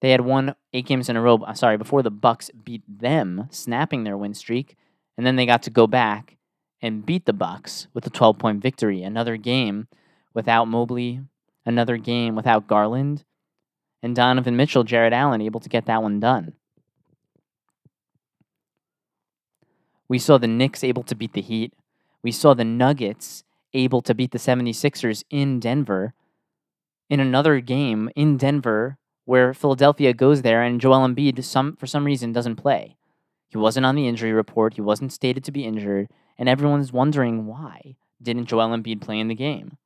They 0.00 0.12
had 0.12 0.22
won 0.22 0.54
eight 0.72 0.86
games 0.86 1.10
in 1.10 1.16
a 1.16 1.20
row. 1.20 1.42
Uh, 1.42 1.52
sorry, 1.52 1.76
before 1.76 2.02
the 2.02 2.10
Bucks 2.10 2.50
beat 2.64 2.84
them, 2.88 3.48
snapping 3.50 4.04
their 4.04 4.16
win 4.16 4.32
streak, 4.32 4.78
and 5.18 5.26
then 5.26 5.36
they 5.36 5.44
got 5.44 5.62
to 5.64 5.70
go 5.70 5.86
back 5.86 6.38
and 6.80 7.04
beat 7.04 7.26
the 7.26 7.34
Bucks 7.34 7.86
with 7.92 8.06
a 8.06 8.10
12-point 8.10 8.62
victory. 8.62 9.02
Another 9.02 9.36
game 9.36 9.88
without 10.32 10.66
Mobley, 10.66 11.20
another 11.64 11.96
game 11.96 12.34
without 12.34 12.66
Garland, 12.66 13.24
and 14.02 14.16
Donovan 14.16 14.56
Mitchell, 14.56 14.84
Jarrett 14.84 15.12
Allen 15.12 15.42
able 15.42 15.60
to 15.60 15.68
get 15.68 15.86
that 15.86 16.02
one 16.02 16.20
done. 16.20 16.54
We 20.08 20.18
saw 20.18 20.38
the 20.38 20.48
Knicks 20.48 20.82
able 20.82 21.04
to 21.04 21.14
beat 21.14 21.34
the 21.34 21.40
Heat. 21.40 21.72
We 22.22 22.32
saw 22.32 22.54
the 22.54 22.64
Nuggets 22.64 23.44
able 23.72 24.02
to 24.02 24.14
beat 24.14 24.32
the 24.32 24.38
76ers 24.38 25.22
in 25.30 25.60
Denver. 25.60 26.14
In 27.08 27.20
another 27.20 27.60
game 27.60 28.10
in 28.16 28.36
Denver, 28.36 28.98
where 29.24 29.54
Philadelphia 29.54 30.12
goes 30.12 30.42
there 30.42 30.62
and 30.62 30.80
Joel 30.80 31.06
Embiid, 31.06 31.42
some, 31.44 31.76
for 31.76 31.86
some 31.86 32.04
reason, 32.04 32.32
doesn't 32.32 32.56
play. 32.56 32.96
He 33.48 33.58
wasn't 33.58 33.86
on 33.86 33.94
the 33.94 34.08
injury 34.08 34.32
report, 34.32 34.74
he 34.74 34.80
wasn't 34.80 35.12
stated 35.12 35.44
to 35.44 35.52
be 35.52 35.64
injured, 35.64 36.08
and 36.38 36.48
everyone's 36.48 36.92
wondering 36.92 37.46
why 37.46 37.96
didn't 38.20 38.46
Joel 38.46 38.76
Embiid 38.76 39.00
play 39.00 39.18
in 39.18 39.28
the 39.28 39.34
game? 39.34 39.76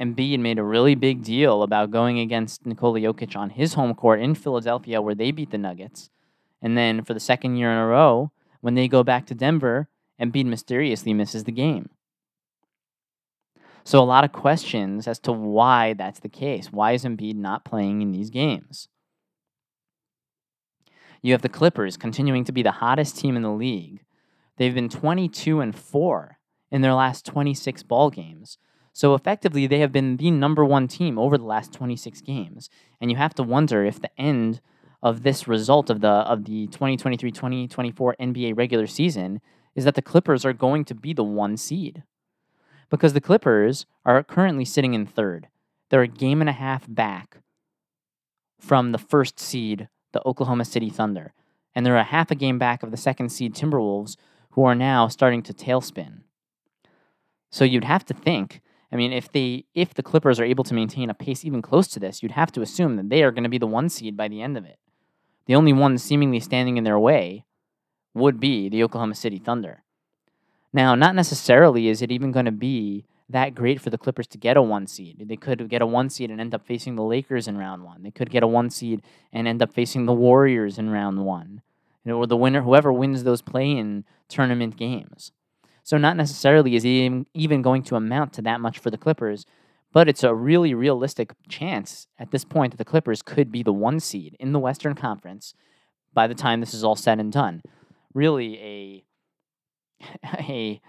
Embiid 0.00 0.40
made 0.40 0.58
a 0.58 0.64
really 0.64 0.94
big 0.94 1.22
deal 1.22 1.62
about 1.62 1.90
going 1.90 2.18
against 2.18 2.66
Nikola 2.66 3.00
Jokic 3.00 3.36
on 3.36 3.50
his 3.50 3.74
home 3.74 3.94
court 3.94 4.20
in 4.20 4.34
Philadelphia, 4.34 5.00
where 5.00 5.14
they 5.14 5.30
beat 5.30 5.50
the 5.50 5.58
Nuggets. 5.58 6.10
And 6.60 6.76
then 6.76 7.04
for 7.04 7.14
the 7.14 7.20
second 7.20 7.56
year 7.56 7.70
in 7.70 7.78
a 7.78 7.86
row, 7.86 8.32
when 8.60 8.74
they 8.74 8.88
go 8.88 9.04
back 9.04 9.26
to 9.26 9.34
Denver, 9.34 9.88
Embiid 10.20 10.46
mysteriously 10.46 11.12
misses 11.12 11.44
the 11.44 11.52
game. 11.52 11.90
So 13.84 14.02
a 14.02 14.04
lot 14.04 14.24
of 14.24 14.32
questions 14.32 15.06
as 15.06 15.18
to 15.20 15.32
why 15.32 15.92
that's 15.92 16.20
the 16.20 16.28
case. 16.28 16.72
Why 16.72 16.92
is 16.92 17.04
Embiid 17.04 17.36
not 17.36 17.64
playing 17.64 18.00
in 18.00 18.12
these 18.12 18.30
games? 18.30 18.88
You 21.20 21.32
have 21.32 21.42
the 21.42 21.48
Clippers 21.48 21.96
continuing 21.96 22.44
to 22.44 22.52
be 22.52 22.62
the 22.62 22.70
hottest 22.70 23.18
team 23.18 23.36
in 23.36 23.42
the 23.42 23.50
league. 23.50 24.04
They've 24.56 24.74
been 24.74 24.88
22 24.88 25.60
and 25.60 25.76
4 25.76 26.38
in 26.70 26.80
their 26.80 26.94
last 26.94 27.26
26 27.26 27.82
ball 27.82 28.10
games. 28.10 28.58
So 28.94 29.14
effectively 29.14 29.66
they 29.66 29.80
have 29.80 29.92
been 29.92 30.16
the 30.16 30.30
number 30.30 30.64
1 30.64 30.88
team 30.88 31.18
over 31.18 31.36
the 31.36 31.44
last 31.44 31.72
26 31.72 32.22
games. 32.22 32.70
And 33.00 33.10
you 33.10 33.18
have 33.18 33.34
to 33.34 33.42
wonder 33.42 33.84
if 33.84 34.00
the 34.00 34.10
end 34.18 34.60
of 35.02 35.22
this 35.22 35.46
result 35.46 35.90
of 35.90 36.00
the 36.00 36.08
of 36.08 36.46
the 36.46 36.68
2023-2024 36.68 37.68
NBA 38.18 38.56
regular 38.56 38.86
season 38.86 39.42
is 39.74 39.84
that 39.84 39.96
the 39.96 40.00
Clippers 40.00 40.46
are 40.46 40.54
going 40.54 40.84
to 40.86 40.94
be 40.94 41.12
the 41.12 41.24
1 41.24 41.56
seed 41.58 42.04
because 42.88 43.12
the 43.12 43.20
Clippers 43.20 43.84
are 44.04 44.22
currently 44.22 44.64
sitting 44.64 44.94
in 44.94 45.04
third. 45.04 45.48
They're 45.90 46.02
a 46.02 46.08
game 46.08 46.40
and 46.40 46.48
a 46.48 46.54
half 46.54 46.86
back 46.88 47.38
from 48.60 48.92
the 48.92 48.98
first 48.98 49.38
seed, 49.38 49.88
the 50.12 50.22
Oklahoma 50.24 50.64
City 50.64 50.88
Thunder. 50.88 51.34
And 51.74 51.84
they're 51.84 51.96
a 51.96 52.04
half 52.04 52.30
a 52.30 52.36
game 52.36 52.58
back 52.58 52.84
of 52.84 52.92
the 52.92 52.96
second 52.96 53.30
seed 53.30 53.54
Timberwolves, 53.54 54.16
who 54.50 54.64
are 54.64 54.76
now 54.76 55.08
starting 55.08 55.42
to 55.42 55.52
tailspin. 55.52 56.20
So 57.50 57.64
you'd 57.64 57.84
have 57.84 58.04
to 58.06 58.14
think, 58.14 58.60
I 58.94 58.96
mean, 58.96 59.12
if 59.12 59.30
they 59.32 59.64
if 59.74 59.92
the 59.92 60.04
Clippers 60.04 60.38
are 60.38 60.44
able 60.44 60.62
to 60.64 60.72
maintain 60.72 61.10
a 61.10 61.14
pace 61.14 61.44
even 61.44 61.60
close 61.60 61.88
to 61.88 62.00
this, 62.00 62.22
you'd 62.22 62.32
have 62.32 62.52
to 62.52 62.62
assume 62.62 62.94
that 62.96 63.10
they 63.10 63.24
are 63.24 63.32
going 63.32 63.42
to 63.42 63.50
be 63.50 63.58
the 63.58 63.66
one 63.66 63.88
seed 63.88 64.16
by 64.16 64.28
the 64.28 64.40
end 64.40 64.56
of 64.56 64.64
it. 64.64 64.78
The 65.46 65.56
only 65.56 65.72
one 65.72 65.98
seemingly 65.98 66.38
standing 66.38 66.76
in 66.76 66.84
their 66.84 66.98
way 66.98 67.44
would 68.14 68.38
be 68.38 68.68
the 68.68 68.84
Oklahoma 68.84 69.16
City 69.16 69.38
Thunder. 69.38 69.82
Now, 70.72 70.94
not 70.94 71.16
necessarily 71.16 71.88
is 71.88 72.02
it 72.02 72.12
even 72.12 72.30
going 72.30 72.46
to 72.46 72.52
be 72.52 73.04
that 73.28 73.54
great 73.56 73.80
for 73.80 73.90
the 73.90 73.98
Clippers 73.98 74.28
to 74.28 74.38
get 74.38 74.56
a 74.56 74.62
one 74.62 74.86
seed. 74.86 75.24
They 75.26 75.36
could 75.36 75.68
get 75.68 75.82
a 75.82 75.86
one 75.86 76.08
seed 76.08 76.30
and 76.30 76.40
end 76.40 76.54
up 76.54 76.64
facing 76.64 76.94
the 76.94 77.02
Lakers 77.02 77.48
in 77.48 77.58
round 77.58 77.82
one. 77.84 78.04
They 78.04 78.12
could 78.12 78.30
get 78.30 78.44
a 78.44 78.46
one 78.46 78.70
seed 78.70 79.02
and 79.32 79.48
end 79.48 79.60
up 79.60 79.72
facing 79.72 80.06
the 80.06 80.12
Warriors 80.12 80.78
in 80.78 80.90
round 80.90 81.24
one. 81.24 81.62
You 82.04 82.12
know, 82.12 82.18
or 82.18 82.26
the 82.28 82.36
winner, 82.36 82.62
whoever 82.62 82.92
wins 82.92 83.24
those 83.24 83.42
play-in 83.42 84.04
tournament 84.28 84.76
games. 84.76 85.32
So 85.84 85.98
not 85.98 86.16
necessarily 86.16 86.74
is 86.74 86.84
it 86.84 87.26
even 87.34 87.62
going 87.62 87.82
to 87.84 87.96
amount 87.96 88.32
to 88.34 88.42
that 88.42 88.60
much 88.60 88.78
for 88.78 88.90
the 88.90 88.98
Clippers, 88.98 89.44
but 89.92 90.08
it's 90.08 90.24
a 90.24 90.34
really 90.34 90.72
realistic 90.72 91.34
chance 91.48 92.06
at 92.18 92.30
this 92.30 92.44
point 92.44 92.72
that 92.72 92.78
the 92.78 92.86
Clippers 92.86 93.20
could 93.20 93.52
be 93.52 93.62
the 93.62 93.72
one 93.72 94.00
seed 94.00 94.34
in 94.40 94.52
the 94.52 94.58
Western 94.58 94.94
Conference 94.94 95.54
by 96.14 96.26
the 96.26 96.34
time 96.34 96.60
this 96.60 96.72
is 96.72 96.82
all 96.82 96.96
said 96.96 97.20
and 97.20 97.30
done. 97.30 97.62
Really 98.14 98.58
a 98.58 99.04
a 100.38 100.80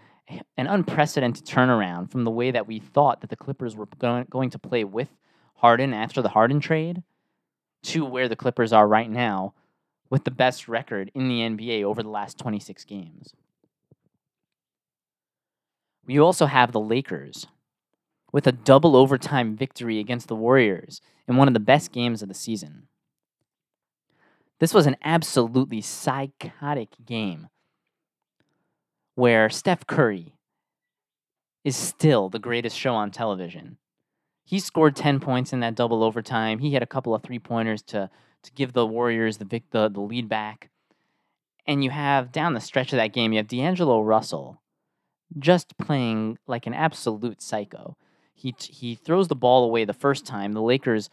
an 0.58 0.66
unprecedented 0.68 1.46
turnaround 1.46 2.10
from 2.10 2.24
the 2.24 2.32
way 2.32 2.50
that 2.50 2.68
we 2.68 2.80
thought 2.80 3.22
that 3.22 3.30
the 3.30 3.36
Clippers 3.36 3.76
were 3.76 3.88
going, 4.00 4.26
going 4.30 4.50
to 4.50 4.58
play 4.58 4.84
with 4.84 5.10
Harden 5.56 5.94
after 5.94 6.22
the 6.22 6.30
Harden 6.30 6.60
trade 6.60 7.04
to 7.84 8.06
where 8.06 8.28
the 8.28 8.36
Clippers 8.36 8.74
are 8.74 8.88
right 8.88 9.10
now 9.10 9.54
with 10.10 10.24
the 10.24 10.32
best 10.32 10.68
record 10.68 11.12
in 11.14 11.28
the 11.28 11.42
NBA 11.42 11.84
over 11.84 12.02
the 12.02 12.10
last 12.10 12.40
26 12.40 12.86
games. 12.86 13.34
We 16.06 16.20
also 16.20 16.46
have 16.46 16.72
the 16.72 16.80
Lakers 16.80 17.48
with 18.32 18.46
a 18.48 18.52
double 18.52 18.96
overtime 18.96 19.56
victory 19.56 20.00
against 20.00 20.28
the 20.28 20.36
Warriors 20.36 21.02
in 21.28 21.38
one 21.38 21.48
of 21.48 21.54
the 21.54 21.60
best 21.60 21.92
games 21.92 22.22
of 22.22 22.28
the 22.28 22.34
season. 22.34 22.88
This 24.60 24.74
was 24.74 24.86
an 24.86 24.98
absolutely 25.04 25.82
psychotic 25.82 26.90
game 27.06 27.48
where 29.16 29.50
Steph 29.50 29.88
Curry 29.88 30.34
is 31.64 31.76
still 31.76 32.30
the 32.30 32.40
greatest 32.40 32.78
show 32.78 32.94
on 32.94 33.10
television. 33.10 33.78
He 34.44 34.60
scored 34.60 34.96
10 34.96 35.20
points 35.20 35.52
in 35.52 35.62
that 35.62 35.76
double 35.76 36.04
overtime. 36.04 36.60
He 36.60 36.74
had 36.74 36.84
a 36.84 36.88
couple 36.88 37.16
of 37.16 37.24
three 37.24 37.40
pointers 37.40 37.82
to, 37.84 38.10
to 38.44 38.52
give 38.52 38.74
the 38.74 38.86
Warriors 38.86 39.38
the, 39.38 39.62
the, 39.72 39.90
the 39.90 40.02
lead 40.02 40.30
back. 40.30 40.70
And 41.66 41.84
you 41.84 41.90
have 41.90 42.32
down 42.32 42.54
the 42.54 42.60
stretch 42.60 42.94
of 42.94 42.98
that 42.98 43.14
game, 43.14 43.34
you 43.34 43.38
have 43.38 43.48
D'Angelo 43.48 44.02
Russell 44.02 44.62
just 45.40 45.78
playing 45.78 46.38
like 46.48 46.68
an 46.68 46.74
absolute 46.74 47.42
psycho. 47.42 47.98
He, 48.34 48.54
he 48.60 48.96
throws 48.96 49.28
the 49.28 49.36
ball 49.36 49.64
away 49.64 49.86
the 49.86 49.94
first 49.94 50.26
time. 50.26 50.54
The 50.54 50.62
Lakers 50.62 51.10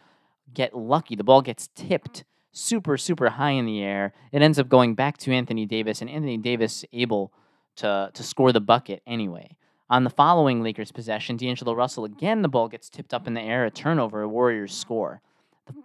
get 0.53 0.75
lucky. 0.75 1.15
The 1.15 1.23
ball 1.23 1.41
gets 1.41 1.69
tipped 1.75 2.23
super, 2.51 2.97
super 2.97 3.29
high 3.29 3.51
in 3.51 3.65
the 3.65 3.81
air. 3.81 4.13
It 4.31 4.41
ends 4.41 4.59
up 4.59 4.69
going 4.69 4.95
back 4.95 5.17
to 5.19 5.33
Anthony 5.33 5.65
Davis, 5.65 6.01
and 6.01 6.09
Anthony 6.09 6.37
Davis 6.37 6.85
able 6.93 7.33
to, 7.77 8.11
to 8.13 8.23
score 8.23 8.51
the 8.51 8.61
bucket 8.61 9.01
anyway. 9.07 9.57
On 9.89 10.03
the 10.03 10.09
following 10.09 10.63
Lakers 10.63 10.91
possession, 10.91 11.35
D'Angelo 11.35 11.73
Russell 11.73 12.05
again, 12.05 12.41
the 12.41 12.49
ball 12.49 12.67
gets 12.67 12.89
tipped 12.89 13.13
up 13.13 13.27
in 13.27 13.33
the 13.33 13.41
air, 13.41 13.65
a 13.65 13.71
turnover, 13.71 14.21
a 14.21 14.29
Warriors 14.29 14.75
score. 14.75 15.21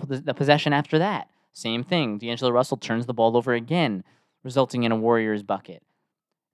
The, 0.07 0.19
the 0.19 0.35
possession 0.35 0.73
after 0.73 0.99
that, 0.99 1.29
same 1.53 1.85
thing. 1.85 2.19
D'Angelo 2.19 2.51
Russell 2.51 2.77
turns 2.77 3.07
the 3.07 3.15
ball 3.15 3.37
over 3.37 3.55
again, 3.55 4.05
resulting 4.45 4.85
in 4.85 4.93
a 4.93 4.97
Warriors 4.97 5.43
bucket. 5.43 5.83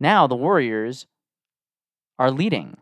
Now 0.01 0.27
the 0.27 0.37
Warriors 0.37 1.07
are 2.19 2.31
leading. 2.31 2.77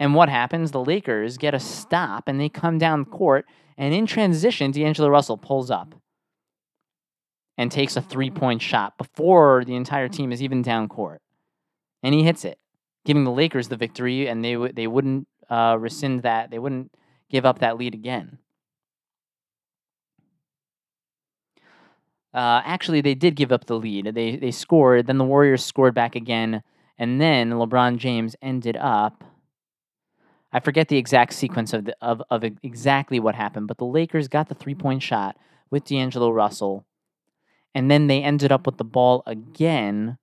And 0.00 0.14
what 0.14 0.28
happens? 0.28 0.72
The 0.72 0.84
Lakers 0.84 1.38
get 1.38 1.54
a 1.54 1.60
stop 1.60 2.24
and 2.26 2.40
they 2.40 2.48
come 2.48 2.78
down 2.78 3.04
court, 3.04 3.46
and 3.76 3.94
in 3.94 4.06
transition, 4.06 4.70
D'Angelo 4.70 5.08
Russell 5.08 5.38
pulls 5.38 5.70
up 5.70 5.94
and 7.56 7.70
takes 7.70 7.96
a 7.96 8.02
three 8.02 8.30
point 8.30 8.60
shot 8.60 8.98
before 8.98 9.64
the 9.64 9.76
entire 9.76 10.08
team 10.08 10.32
is 10.32 10.42
even 10.42 10.62
down 10.62 10.88
court. 10.88 11.20
And 12.02 12.14
he 12.14 12.24
hits 12.24 12.44
it, 12.44 12.58
giving 13.04 13.24
the 13.24 13.30
Lakers 13.30 13.68
the 13.68 13.76
victory, 13.76 14.28
and 14.28 14.44
they, 14.44 14.54
w- 14.54 14.72
they 14.72 14.86
wouldn't 14.86 15.26
uh, 15.48 15.76
rescind 15.78 16.22
that. 16.22 16.50
They 16.50 16.58
wouldn't 16.58 16.92
give 17.30 17.46
up 17.46 17.60
that 17.60 17.78
lead 17.78 17.94
again. 17.94 18.38
Uh, 22.34 22.60
actually, 22.64 23.00
they 23.00 23.14
did 23.14 23.36
give 23.36 23.52
up 23.52 23.66
the 23.66 23.76
lead. 23.76 24.06
They, 24.12 24.34
they 24.36 24.50
scored, 24.50 25.06
then 25.06 25.18
the 25.18 25.24
Warriors 25.24 25.64
scored 25.64 25.94
back 25.94 26.16
again, 26.16 26.62
and 26.98 27.20
then 27.20 27.50
LeBron 27.52 27.98
James 27.98 28.36
ended 28.42 28.76
up. 28.76 29.24
I 30.52 30.60
forget 30.60 30.88
the 30.88 30.98
exact 30.98 31.34
sequence 31.34 31.72
of, 31.72 31.86
the, 31.86 31.96
of, 32.00 32.22
of 32.30 32.44
exactly 32.62 33.20
what 33.20 33.34
happened, 33.34 33.68
but 33.68 33.78
the 33.78 33.84
Lakers 33.86 34.28
got 34.28 34.48
the 34.48 34.54
three 34.54 34.74
point 34.74 35.02
shot 35.02 35.36
with 35.70 35.84
D'Angelo 35.84 36.30
Russell 36.30 36.86
And 37.74 37.90
then 37.90 38.06
they 38.06 38.22
ended 38.22 38.52
up 38.52 38.66
with 38.66 38.78
the 38.78 38.84
ball 38.84 39.22
again 39.26 40.18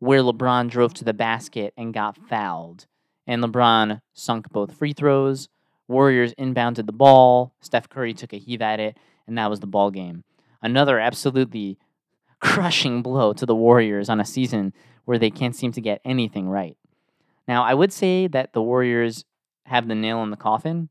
where 0.00 0.20
LeBron 0.22 0.68
drove 0.70 0.94
to 0.94 1.04
the 1.04 1.14
basket 1.14 1.72
and 1.76 1.94
got 1.94 2.16
fouled. 2.16 2.86
And 3.26 3.42
LeBron 3.42 4.00
sunk 4.14 4.50
both 4.50 4.76
free 4.76 4.92
throws. 4.92 5.48
Warriors 5.88 6.34
inbounded 6.34 6.86
the 6.86 6.92
ball. 6.92 7.54
Steph 7.60 7.88
Curry 7.88 8.14
took 8.14 8.32
a 8.32 8.38
heave 8.38 8.62
at 8.62 8.80
it, 8.80 8.98
and 9.26 9.38
that 9.38 9.50
was 9.50 9.60
the 9.60 9.66
ball 9.66 9.90
game. 9.90 10.24
Another 10.62 10.98
absolutely 10.98 11.78
crushing 12.40 13.02
blow 13.02 13.32
to 13.34 13.46
the 13.46 13.54
Warriors 13.54 14.08
on 14.08 14.20
a 14.20 14.24
season 14.24 14.72
where 15.06 15.18
they 15.18 15.30
can't 15.30 15.56
seem 15.56 15.72
to 15.72 15.80
get 15.80 16.02
anything 16.04 16.48
right. 16.48 16.76
Now, 17.48 17.64
I 17.64 17.72
would 17.72 17.92
say 17.92 18.26
that 18.26 18.52
the 18.52 18.60
Warriors 18.60 19.24
have 19.64 19.88
the 19.88 19.94
nail 19.94 20.22
in 20.22 20.30
the 20.30 20.36
coffin, 20.36 20.90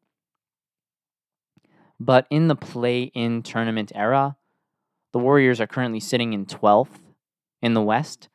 but 1.99 2.25
in 2.29 2.47
the 2.47 2.55
play 2.55 3.03
in 3.13 3.43
tournament 3.43 3.91
era, 3.93 4.35
the 5.11 5.19
Warriors 5.19 5.61
are 5.61 5.67
currently 5.67 5.99
sitting 5.99 6.33
in 6.33 6.45
12th 6.45 6.99
in 7.61 7.73
the 7.73 7.81
West, 7.81 8.29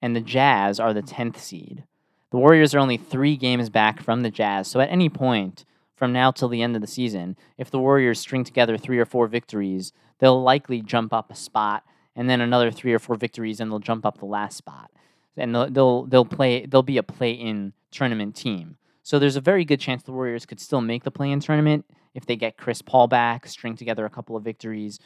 and 0.00 0.16
the 0.16 0.20
Jazz 0.20 0.80
are 0.80 0.94
the 0.94 1.02
10th 1.02 1.36
seed. 1.36 1.84
The 2.30 2.38
Warriors 2.38 2.74
are 2.74 2.80
only 2.80 2.96
three 2.96 3.36
games 3.36 3.68
back 3.68 4.02
from 4.02 4.22
the 4.22 4.30
Jazz, 4.30 4.68
so 4.68 4.80
at 4.80 4.90
any 4.90 5.08
point 5.08 5.64
from 5.94 6.12
now 6.12 6.30
till 6.30 6.48
the 6.48 6.62
end 6.62 6.74
of 6.74 6.82
the 6.82 6.88
season, 6.88 7.36
if 7.56 7.70
the 7.70 7.78
Warriors 7.78 8.18
string 8.18 8.44
together 8.44 8.76
three 8.76 8.98
or 8.98 9.06
four 9.06 9.28
victories, 9.28 9.92
they'll 10.18 10.42
likely 10.42 10.82
jump 10.82 11.12
up 11.12 11.30
a 11.30 11.36
spot, 11.36 11.84
and 12.16 12.28
then 12.28 12.40
another 12.40 12.70
three 12.70 12.92
or 12.92 12.98
four 12.98 13.16
victories, 13.16 13.60
and 13.60 13.70
they'll 13.70 13.78
jump 13.78 14.06
up 14.06 14.18
the 14.18 14.26
last 14.26 14.56
spot, 14.56 14.90
and 15.36 15.54
they'll 15.54 15.70
they'll, 15.70 16.06
they'll 16.06 16.24
play. 16.24 16.66
They'll 16.66 16.82
be 16.82 16.98
a 16.98 17.02
play-in 17.02 17.72
tournament 17.90 18.36
team. 18.36 18.76
So 19.02 19.18
there's 19.18 19.36
a 19.36 19.40
very 19.40 19.64
good 19.64 19.80
chance 19.80 20.02
the 20.02 20.12
Warriors 20.12 20.46
could 20.46 20.60
still 20.60 20.80
make 20.80 21.04
the 21.04 21.10
play-in 21.10 21.40
tournament 21.40 21.84
if 22.14 22.24
they 22.24 22.36
get 22.36 22.56
Chris 22.56 22.80
Paul 22.80 23.06
back, 23.06 23.46
string 23.46 23.76
together 23.76 24.06
a 24.06 24.10
couple 24.10 24.36
of 24.36 24.44
victories. 24.44 24.98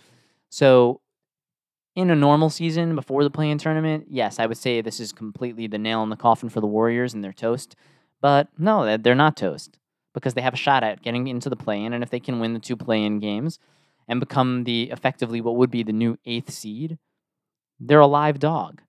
So 0.50 1.00
in 1.96 2.10
a 2.10 2.14
normal 2.14 2.48
season 2.48 2.94
before 2.94 3.24
the 3.24 3.30
play-in 3.30 3.58
tournament, 3.58 4.06
yes, 4.08 4.38
I 4.38 4.46
would 4.46 4.56
say 4.56 4.80
this 4.80 5.00
is 5.00 5.10
completely 5.10 5.66
the 5.66 5.78
nail 5.78 6.02
in 6.04 6.10
the 6.10 6.16
coffin 6.16 6.48
for 6.48 6.60
the 6.60 6.66
Warriors 6.66 7.12
and 7.12 7.24
they're 7.24 7.32
toast. 7.32 7.74
But 8.20 8.48
no, 8.56 8.96
they're 8.96 9.14
not 9.16 9.36
toast 9.36 9.78
because 10.14 10.34
they 10.34 10.42
have 10.42 10.54
a 10.54 10.58
shot 10.58 10.84
at 10.84 11.02
getting 11.02 11.26
into 11.26 11.50
the 11.50 11.56
play-in, 11.56 11.92
and 11.92 12.02
if 12.02 12.10
they 12.10 12.20
can 12.20 12.40
win 12.40 12.52
the 12.52 12.60
two 12.60 12.76
play-in 12.76 13.18
games 13.18 13.58
and 14.08 14.20
become 14.20 14.64
the 14.64 14.90
effectively 14.90 15.40
what 15.40 15.56
would 15.56 15.70
be 15.70 15.82
the 15.82 15.92
new 15.92 16.18
eighth 16.24 16.50
seed, 16.50 16.98
they're 17.78 18.00
a 18.00 18.06
live 18.06 18.38
dog. 18.38 18.82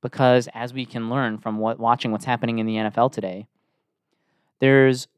Because 0.00 0.48
as 0.54 0.72
we 0.72 0.86
can 0.86 1.10
learn 1.10 1.36
from 1.36 1.58
what 1.58 1.78
watching 1.78 2.10
what's 2.10 2.24
happening 2.24 2.58
in 2.58 2.66
the 2.66 2.76
NFL 2.76 3.12
today, 3.12 3.46
there's 4.60 5.08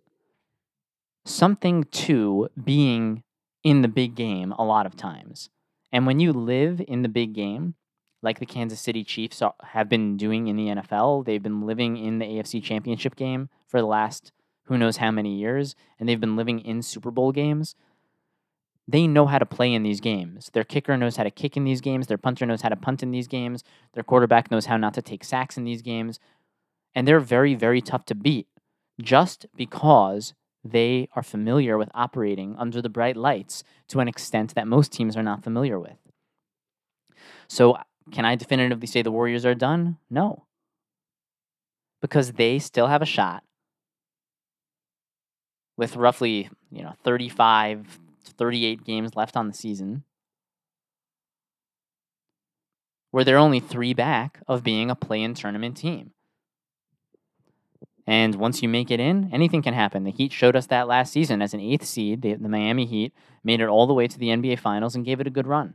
something 1.25 1.85
to 1.85 2.49
being 2.63 3.23
in 3.63 3.83
the 3.83 3.89
big 3.89 4.17
game 4.17 4.53
a 4.53 4.65
lot 4.65 4.87
of 4.87 4.97
times. 4.97 5.51
And 5.93 6.07
when 6.07 6.19
you 6.19 6.33
live 6.33 6.83
in 6.89 7.03
the 7.03 7.09
big 7.09 7.33
game, 7.35 7.75
like 8.23 8.39
the 8.39 8.47
Kansas 8.47 8.81
City 8.81 9.05
Chiefs 9.05 9.43
have 9.63 9.89
been 9.89 10.17
doing 10.17 10.49
in 10.49 10.57
the 10.57 10.69
NFL, 10.69 11.25
they've 11.25 11.43
been 11.43 11.67
living 11.67 11.97
in 11.97 12.19
the 12.19 12.25
AFC 12.25 12.63
Championship 12.63 13.15
game 13.15 13.49
for 13.67 13.81
the 13.81 13.87
last 13.87 14.33
who 14.67 14.79
knows 14.79 14.99
how 14.99 15.11
many 15.11 15.37
years, 15.37 15.75
and 15.99 16.09
they've 16.09 16.21
been 16.21 16.37
living 16.37 16.61
in 16.61 16.83
Super 16.83 17.11
Bowl 17.11 17.33
games. 17.33 17.75
They 18.89 19.07
know 19.07 19.27
how 19.27 19.39
to 19.39 19.47
play 19.47 19.73
in 19.73 19.83
these 19.83 20.01
games. 20.01 20.51
Their 20.53 20.65
kicker 20.65 20.97
knows 20.97 21.17
how 21.17 21.23
to 21.23 21.31
kick 21.31 21.57
in 21.57 21.65
these 21.65 21.81
games. 21.81 22.09
Their 22.09 22.19
punter 22.19 22.45
knows 22.47 22.63
how 22.63 22.69
to 22.69 22.77
punt 22.77 23.03
in 23.03 23.13
these 23.13 23.29
games. 23.29 23.63
Their 23.95 24.03
quarterback 24.03 24.51
knows 24.51 24.67
how 24.67 24.77
not 24.77 24.95
to 24.95 25.03
take 25.03 25.25
sacks 25.25 25.57
in 25.57 25.65
these 25.65 25.83
games. 25.83 26.19
And 26.95 27.07
they're 27.07 27.21
very, 27.21 27.55
very 27.55 27.81
tough 27.81 28.05
to 28.07 28.15
beat 28.15 28.49
just 29.01 29.47
because 29.57 30.35
they 30.65 31.09
are 31.15 31.23
familiar 31.23 31.79
with 31.79 31.91
operating 31.95 32.57
under 32.59 32.83
the 32.83 32.89
bright 32.89 33.17
lights 33.17 33.65
to 33.89 34.01
an 34.01 34.09
extent 34.09 34.55
that 34.55 34.67
most 34.67 34.93
teams 34.93 35.17
are 35.17 35.23
not 35.23 35.43
familiar 35.43 35.79
with. 35.79 35.97
So, 37.49 37.77
can 38.11 38.25
I 38.25 38.35
definitively 38.35 38.87
say 38.87 39.03
the 39.03 39.13
Warriors 39.13 39.47
are 39.47 39.55
done? 39.55 39.99
No. 40.11 40.45
Because 42.01 42.33
they 42.33 42.59
still 42.59 42.89
have 42.89 43.03
a 43.03 43.07
shot 43.07 43.45
with 45.77 45.97
roughly, 45.97 46.51
you 46.71 46.83
know, 46.83 46.95
35 47.05 48.01
38 48.31 48.85
games 48.85 49.17
left 49.17 49.37
on 49.37 49.49
the 49.49 49.55
season. 49.55 50.05
Where 53.11 53.25
they're 53.25 53.37
only 53.37 53.61
3 53.61 53.93
back 53.95 54.41
of 54.47 54.63
being 54.63 54.91
a 54.91 54.95
play-in 54.95 55.35
tournament 55.35 55.77
team. 55.77 56.13
And 58.07 58.35
once 58.35 58.63
you 58.63 58.69
make 58.69 58.91
it 58.91 59.01
in, 59.01 59.31
anything 59.33 59.63
can 59.63 59.75
happen. 59.75 60.05
The 60.05 60.11
Heat 60.11 60.33
showed 60.33 60.57
us 60.57 60.67
that 60.67 60.89
last 60.89 61.13
season 61.13 61.41
as 61.41 61.55
an 61.55 61.61
eighth 61.61 61.85
seed. 61.85 62.23
The, 62.23 62.35
the, 62.35 62.49
Miami 62.49 62.85
Heat 62.85 63.15
made 63.45 63.61
it 63.61 63.69
all 63.69 63.87
the 63.87 63.95
way 63.95 64.09
to 64.09 64.19
the 64.19 64.29
NBA 64.29 64.59
Finals 64.59 64.95
and 64.95 65.05
gave 65.05 65.21
it 65.21 65.27
a 65.27 65.31
good 65.31 65.47
run. 65.47 65.75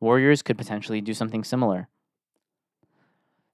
Warriors 0.00 0.42
could 0.42 0.58
potentially 0.58 1.00
do 1.00 1.12
something 1.12 1.44
similar. 1.44 1.88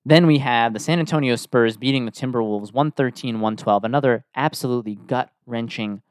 Then 0.04 0.26
we 0.26 0.38
have 0.38 0.72
the 0.72 0.80
San 0.80 0.98
Antonio 0.98 1.36
Spurs 1.36 1.76
beating 1.76 2.04
the 2.04 2.12
Timberwolves 2.12 2.72
113 2.72 3.40
112. 3.40 3.84
Another 3.84 4.24
absolutely 4.34 4.96
gut 4.96 5.30
wrenching, 5.46 6.02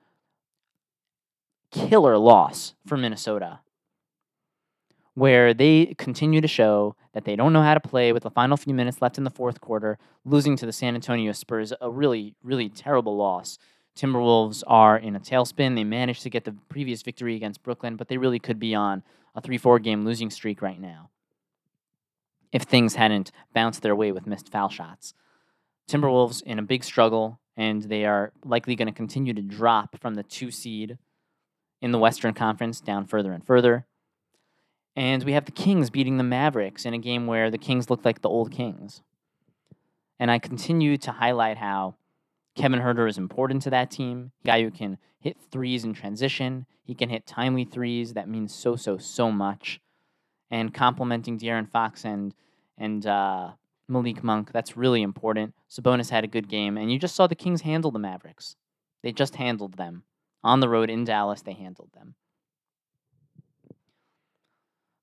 killer 1.72 2.18
loss 2.18 2.74
for 2.86 2.98
Minnesota 2.98 3.60
where 5.14 5.54
they 5.54 5.94
continue 5.98 6.42
to 6.42 6.48
show 6.48 6.96
that 7.14 7.26
they 7.26 7.36
don't 7.36 7.54
know 7.54 7.62
how 7.62 7.74
to 7.74 7.80
play 7.80 8.14
with 8.14 8.24
the 8.24 8.32
final 8.32 8.56
few 8.56 8.74
minutes 8.74 9.02
left 9.02 9.18
in 9.18 9.24
the 9.24 9.30
fourth 9.30 9.60
quarter, 9.60 9.98
losing 10.24 10.56
to 10.56 10.66
the 10.66 10.72
San 10.72 10.96
Antonio 10.96 11.32
Spurs, 11.34 11.74
a 11.82 11.90
really, 11.90 12.36
really 12.44 12.70
terrible 12.70 13.18
loss. 13.18 13.58
Timberwolves 13.96 14.64
are 14.68 14.98
in 14.98 15.16
a 15.16 15.20
tailspin. 15.20 15.76
They 15.76 15.84
managed 15.84 16.24
to 16.24 16.30
get 16.30 16.46
the 16.46 16.56
previous 16.70 17.02
victory 17.02 17.36
against 17.36 17.62
Brooklyn, 17.62 17.98
but 17.98 18.08
they 18.08 18.18
really 18.18 18.40
could 18.40 18.58
be 18.58 18.74
on 18.74 19.04
a 19.36 19.42
3 19.42 19.58
4 19.58 19.80
game 19.80 20.06
losing 20.06 20.30
streak 20.30 20.62
right 20.62 20.80
now 20.80 21.10
if 22.54 22.64
things 22.64 22.96
hadn't 22.96 23.32
bounced 23.54 23.82
their 23.82 23.96
way 23.96 24.12
with 24.12 24.28
missed 24.28 24.50
foul 24.50 24.70
shots. 24.70 25.14
Timberwolves 25.90 26.42
in 26.44 26.60
a 26.60 26.64
big 26.64 26.84
struggle, 26.84 27.40
and 27.58 27.84
they 27.84 28.06
are 28.06 28.32
likely 28.46 28.76
going 28.76 28.88
to 28.88 28.94
continue 28.94 29.34
to 29.34 29.42
drop 29.42 30.00
from 30.00 30.16
the 30.16 30.24
two 30.24 30.52
seed 30.52 30.98
in 31.82 31.92
the 31.92 32.00
Western 32.00 32.34
Conference 32.34 32.80
down 32.80 33.06
further 33.06 33.34
and 33.34 33.46
further. 33.46 33.86
And 34.96 35.24
we 35.24 35.34
have 35.34 35.46
the 35.46 35.52
Kings 35.52 35.90
beating 35.90 36.18
the 36.18 36.24
Mavericks 36.24 36.86
in 36.86 36.94
a 36.94 37.00
game 37.00 37.26
where 37.26 37.50
the 37.50 37.58
Kings 37.58 37.90
looked 37.90 38.06
like 38.06 38.22
the 38.22 38.30
old 38.30 38.52
Kings. 38.52 39.02
And 40.20 40.30
I 40.30 40.38
continue 40.38 40.98
to 40.98 41.12
highlight 41.12 41.58
how 41.58 41.96
Kevin 42.56 42.80
Huerter 42.80 43.10
is 43.10 43.18
important 43.18 43.64
to 43.64 43.70
that 43.72 43.90
team. 43.90 44.32
Guy 44.46 44.62
who 44.62 44.70
can 44.70 44.98
hit 45.20 45.38
threes 45.52 45.84
in 45.84 45.94
transition. 45.94 46.66
He 46.84 46.94
can 46.94 47.10
hit 47.10 47.26
timely 47.26 47.64
threes. 47.64 48.14
That 48.14 48.30
means 48.30 48.54
so, 48.54 48.76
so, 48.76 48.98
so 48.98 49.32
much. 49.32 49.80
And 50.52 50.74
complementing 50.74 51.40
De'Aaron 51.40 51.70
Fox 51.70 52.04
and 52.06 52.34
and 52.78 53.06
uh, 53.06 53.52
Malik 53.88 54.24
Monk, 54.24 54.52
that's 54.52 54.76
really 54.76 55.04
important. 55.04 55.54
Sabonis 55.70 56.10
had 56.10 56.24
a 56.24 56.28
good 56.28 56.50
game, 56.50 56.78
and 56.78 56.92
you 56.92 56.98
just 56.98 57.16
saw 57.16 57.28
the 57.28 57.36
Kings 57.36 57.62
handle 57.62 57.92
the 57.92 58.00
Mavericks. 58.00 58.56
They 59.04 59.12
just 59.12 59.36
handled 59.36 59.78
them 59.78 60.04
on 60.44 60.60
the 60.60 60.70
road 60.70 60.90
in 60.90 61.04
Dallas. 61.04 61.42
They 61.42 61.54
handled 61.54 61.90
them. 61.94 62.16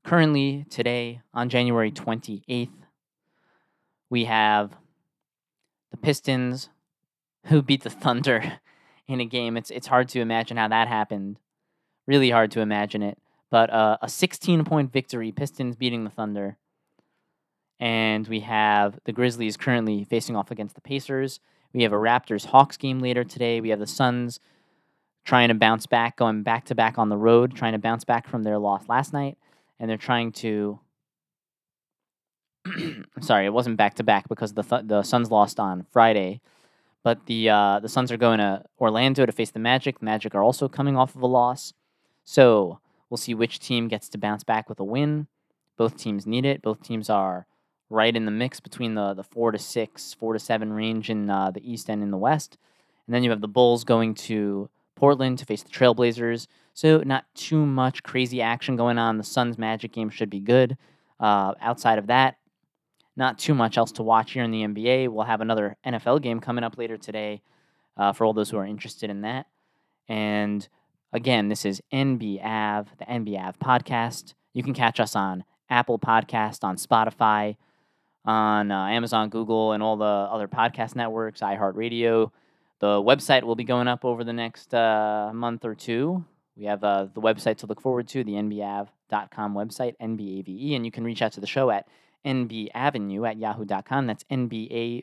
Currently, 0.04 0.64
today, 0.70 1.20
on 1.34 1.48
January 1.48 1.92
28th, 1.92 2.70
we 4.08 4.24
have 4.24 4.72
the 5.90 5.98
Pistons 5.98 6.70
who 7.46 7.60
beat 7.62 7.82
the 7.82 7.90
Thunder 7.90 8.60
in 9.06 9.20
a 9.20 9.26
game. 9.26 9.56
It's, 9.56 9.70
it's 9.70 9.86
hard 9.86 10.08
to 10.10 10.20
imagine 10.20 10.56
how 10.56 10.68
that 10.68 10.88
happened. 10.88 11.38
Really 12.06 12.30
hard 12.30 12.50
to 12.52 12.60
imagine 12.60 13.02
it. 13.02 13.18
But 13.50 13.70
uh, 13.70 13.98
a 14.02 14.08
16 14.08 14.64
point 14.64 14.92
victory, 14.92 15.32
Pistons 15.32 15.76
beating 15.76 16.04
the 16.04 16.10
Thunder. 16.10 16.56
And 17.80 18.26
we 18.28 18.40
have 18.40 18.98
the 19.04 19.12
Grizzlies 19.12 19.56
currently 19.56 20.04
facing 20.04 20.36
off 20.36 20.50
against 20.50 20.74
the 20.74 20.80
Pacers. 20.80 21.38
We 21.72 21.82
have 21.82 21.92
a 21.92 21.96
Raptors 21.96 22.46
Hawks 22.46 22.76
game 22.76 22.98
later 22.98 23.24
today. 23.24 23.60
We 23.60 23.68
have 23.68 23.78
the 23.78 23.86
Suns 23.86 24.40
trying 25.28 25.48
to 25.48 25.54
bounce 25.54 25.84
back, 25.84 26.16
going 26.16 26.42
back 26.42 26.64
to 26.64 26.74
back 26.74 26.96
on 26.96 27.10
the 27.10 27.16
road, 27.16 27.54
trying 27.54 27.72
to 27.72 27.78
bounce 27.78 28.02
back 28.02 28.26
from 28.26 28.44
their 28.44 28.58
loss 28.58 28.88
last 28.88 29.12
night 29.12 29.36
and 29.78 29.90
they're 29.90 29.98
trying 29.98 30.32
to. 30.32 30.80
sorry, 33.20 33.44
it 33.44 33.52
wasn't 33.52 33.76
back 33.76 33.94
to 33.94 34.02
back 34.02 34.26
because 34.26 34.54
the 34.54 34.62
th- 34.62 34.86
the 34.86 35.02
Suns 35.02 35.30
lost 35.30 35.60
on 35.60 35.84
Friday, 35.92 36.40
but 37.04 37.26
the 37.26 37.50
uh, 37.50 37.78
the 37.78 37.90
Suns 37.90 38.10
are 38.10 38.16
going 38.16 38.38
to 38.38 38.64
Orlando 38.80 39.26
to 39.26 39.32
face 39.32 39.50
the 39.50 39.58
Magic. 39.58 39.98
The 39.98 40.06
Magic 40.06 40.34
are 40.34 40.42
also 40.42 40.66
coming 40.66 40.96
off 40.96 41.14
of 41.14 41.20
a 41.20 41.26
loss, 41.26 41.74
so 42.24 42.80
we'll 43.10 43.18
see 43.18 43.34
which 43.34 43.58
team 43.58 43.86
gets 43.86 44.08
to 44.08 44.18
bounce 44.18 44.44
back 44.44 44.66
with 44.66 44.80
a 44.80 44.84
win. 44.84 45.26
Both 45.76 45.98
teams 45.98 46.26
need 46.26 46.46
it. 46.46 46.62
Both 46.62 46.82
teams 46.82 47.10
are 47.10 47.46
right 47.90 48.16
in 48.16 48.24
the 48.24 48.30
mix 48.30 48.60
between 48.60 48.94
the 48.94 49.12
the 49.12 49.24
four 49.24 49.52
to 49.52 49.58
six, 49.58 50.14
four 50.14 50.32
to 50.32 50.38
seven 50.38 50.72
range 50.72 51.10
in 51.10 51.28
uh, 51.28 51.50
the 51.50 51.70
East 51.70 51.90
and 51.90 52.02
in 52.02 52.10
the 52.10 52.16
West, 52.16 52.56
and 53.06 53.14
then 53.14 53.22
you 53.22 53.28
have 53.30 53.42
the 53.42 53.46
Bulls 53.46 53.84
going 53.84 54.14
to 54.14 54.70
Portland 54.98 55.38
to 55.38 55.46
face 55.46 55.62
the 55.62 55.70
Trailblazers. 55.70 56.46
So 56.74 56.98
not 56.98 57.24
too 57.34 57.64
much 57.64 58.02
crazy 58.02 58.42
action 58.42 58.76
going 58.76 58.98
on. 58.98 59.18
The 59.18 59.24
Suns 59.24 59.58
Magic 59.58 59.92
game 59.92 60.10
should 60.10 60.30
be 60.30 60.40
good. 60.40 60.76
Uh, 61.18 61.54
outside 61.60 61.98
of 61.98 62.06
that, 62.06 62.36
not 63.16 63.38
too 63.38 63.54
much 63.54 63.76
else 63.76 63.92
to 63.92 64.02
watch 64.02 64.32
here 64.32 64.44
in 64.44 64.50
the 64.50 64.62
NBA. 64.62 65.08
We'll 65.08 65.24
have 65.24 65.40
another 65.40 65.76
NFL 65.84 66.22
game 66.22 66.40
coming 66.40 66.62
up 66.62 66.78
later 66.78 66.96
today 66.96 67.42
uh, 67.96 68.12
for 68.12 68.24
all 68.24 68.32
those 68.32 68.50
who 68.50 68.58
are 68.58 68.66
interested 68.66 69.10
in 69.10 69.22
that. 69.22 69.46
And 70.08 70.68
Again, 71.12 71.48
this 71.48 71.64
is 71.64 71.80
NBAV, 71.90 72.86
the 72.98 73.04
NBAV 73.06 73.56
podcast. 73.58 74.34
You 74.52 74.62
can 74.62 74.74
catch 74.74 75.00
us 75.00 75.16
on 75.16 75.42
Apple 75.70 75.98
Podcast, 75.98 76.64
on 76.64 76.76
Spotify, 76.76 77.56
on 78.26 78.70
uh, 78.70 78.88
Amazon, 78.88 79.30
Google, 79.30 79.72
and 79.72 79.82
all 79.82 79.96
the 79.96 80.04
other 80.04 80.48
podcast 80.48 80.96
networks, 80.96 81.40
iHeartRadio. 81.40 82.30
The 82.80 83.02
website 83.02 83.42
will 83.42 83.56
be 83.56 83.64
going 83.64 83.88
up 83.88 84.04
over 84.04 84.22
the 84.24 84.32
next 84.32 84.72
uh, 84.72 85.30
month 85.34 85.64
or 85.64 85.74
two. 85.74 86.24
We 86.56 86.66
have 86.66 86.84
uh, 86.84 87.08
the 87.12 87.20
website 87.20 87.56
to 87.58 87.66
look 87.66 87.80
forward 87.80 88.08
to, 88.08 88.24
the 88.24 88.32
nbav.com 88.32 89.54
website, 89.54 89.94
NBAVE, 90.00 90.74
and 90.74 90.84
you 90.84 90.90
can 90.90 91.04
reach 91.04 91.22
out 91.22 91.32
to 91.32 91.40
the 91.40 91.46
show 91.46 91.70
at 91.70 91.86
nbavenue 92.24 93.28
at 93.28 93.38
yahoo.com. 93.38 94.06
That's 94.06 94.24
N-B-A-V-E-N-U-E 94.28 95.02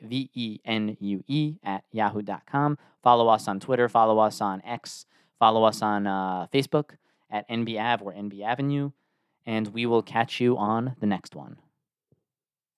at 1.64 1.84
yahoo.com. 1.92 2.78
Follow 3.02 3.28
us 3.30 3.48
on 3.48 3.60
Twitter. 3.60 3.88
Follow 3.90 4.20
us 4.20 4.42
on 4.42 4.62
X. 4.66 5.06
Follow 5.40 5.64
us 5.64 5.82
on 5.82 6.08
uh, 6.08 6.48
Facebook 6.54 6.98
at 7.32 7.50
NBAV 7.50 8.02
or 8.02 8.14
nbavenue. 8.14 8.92
And 9.46 9.68
we 9.70 9.86
will 9.86 10.02
catch 10.02 10.42
you 10.42 10.58
on 10.58 10.96
the 11.00 11.06
next 11.06 11.36
one. 11.36 11.58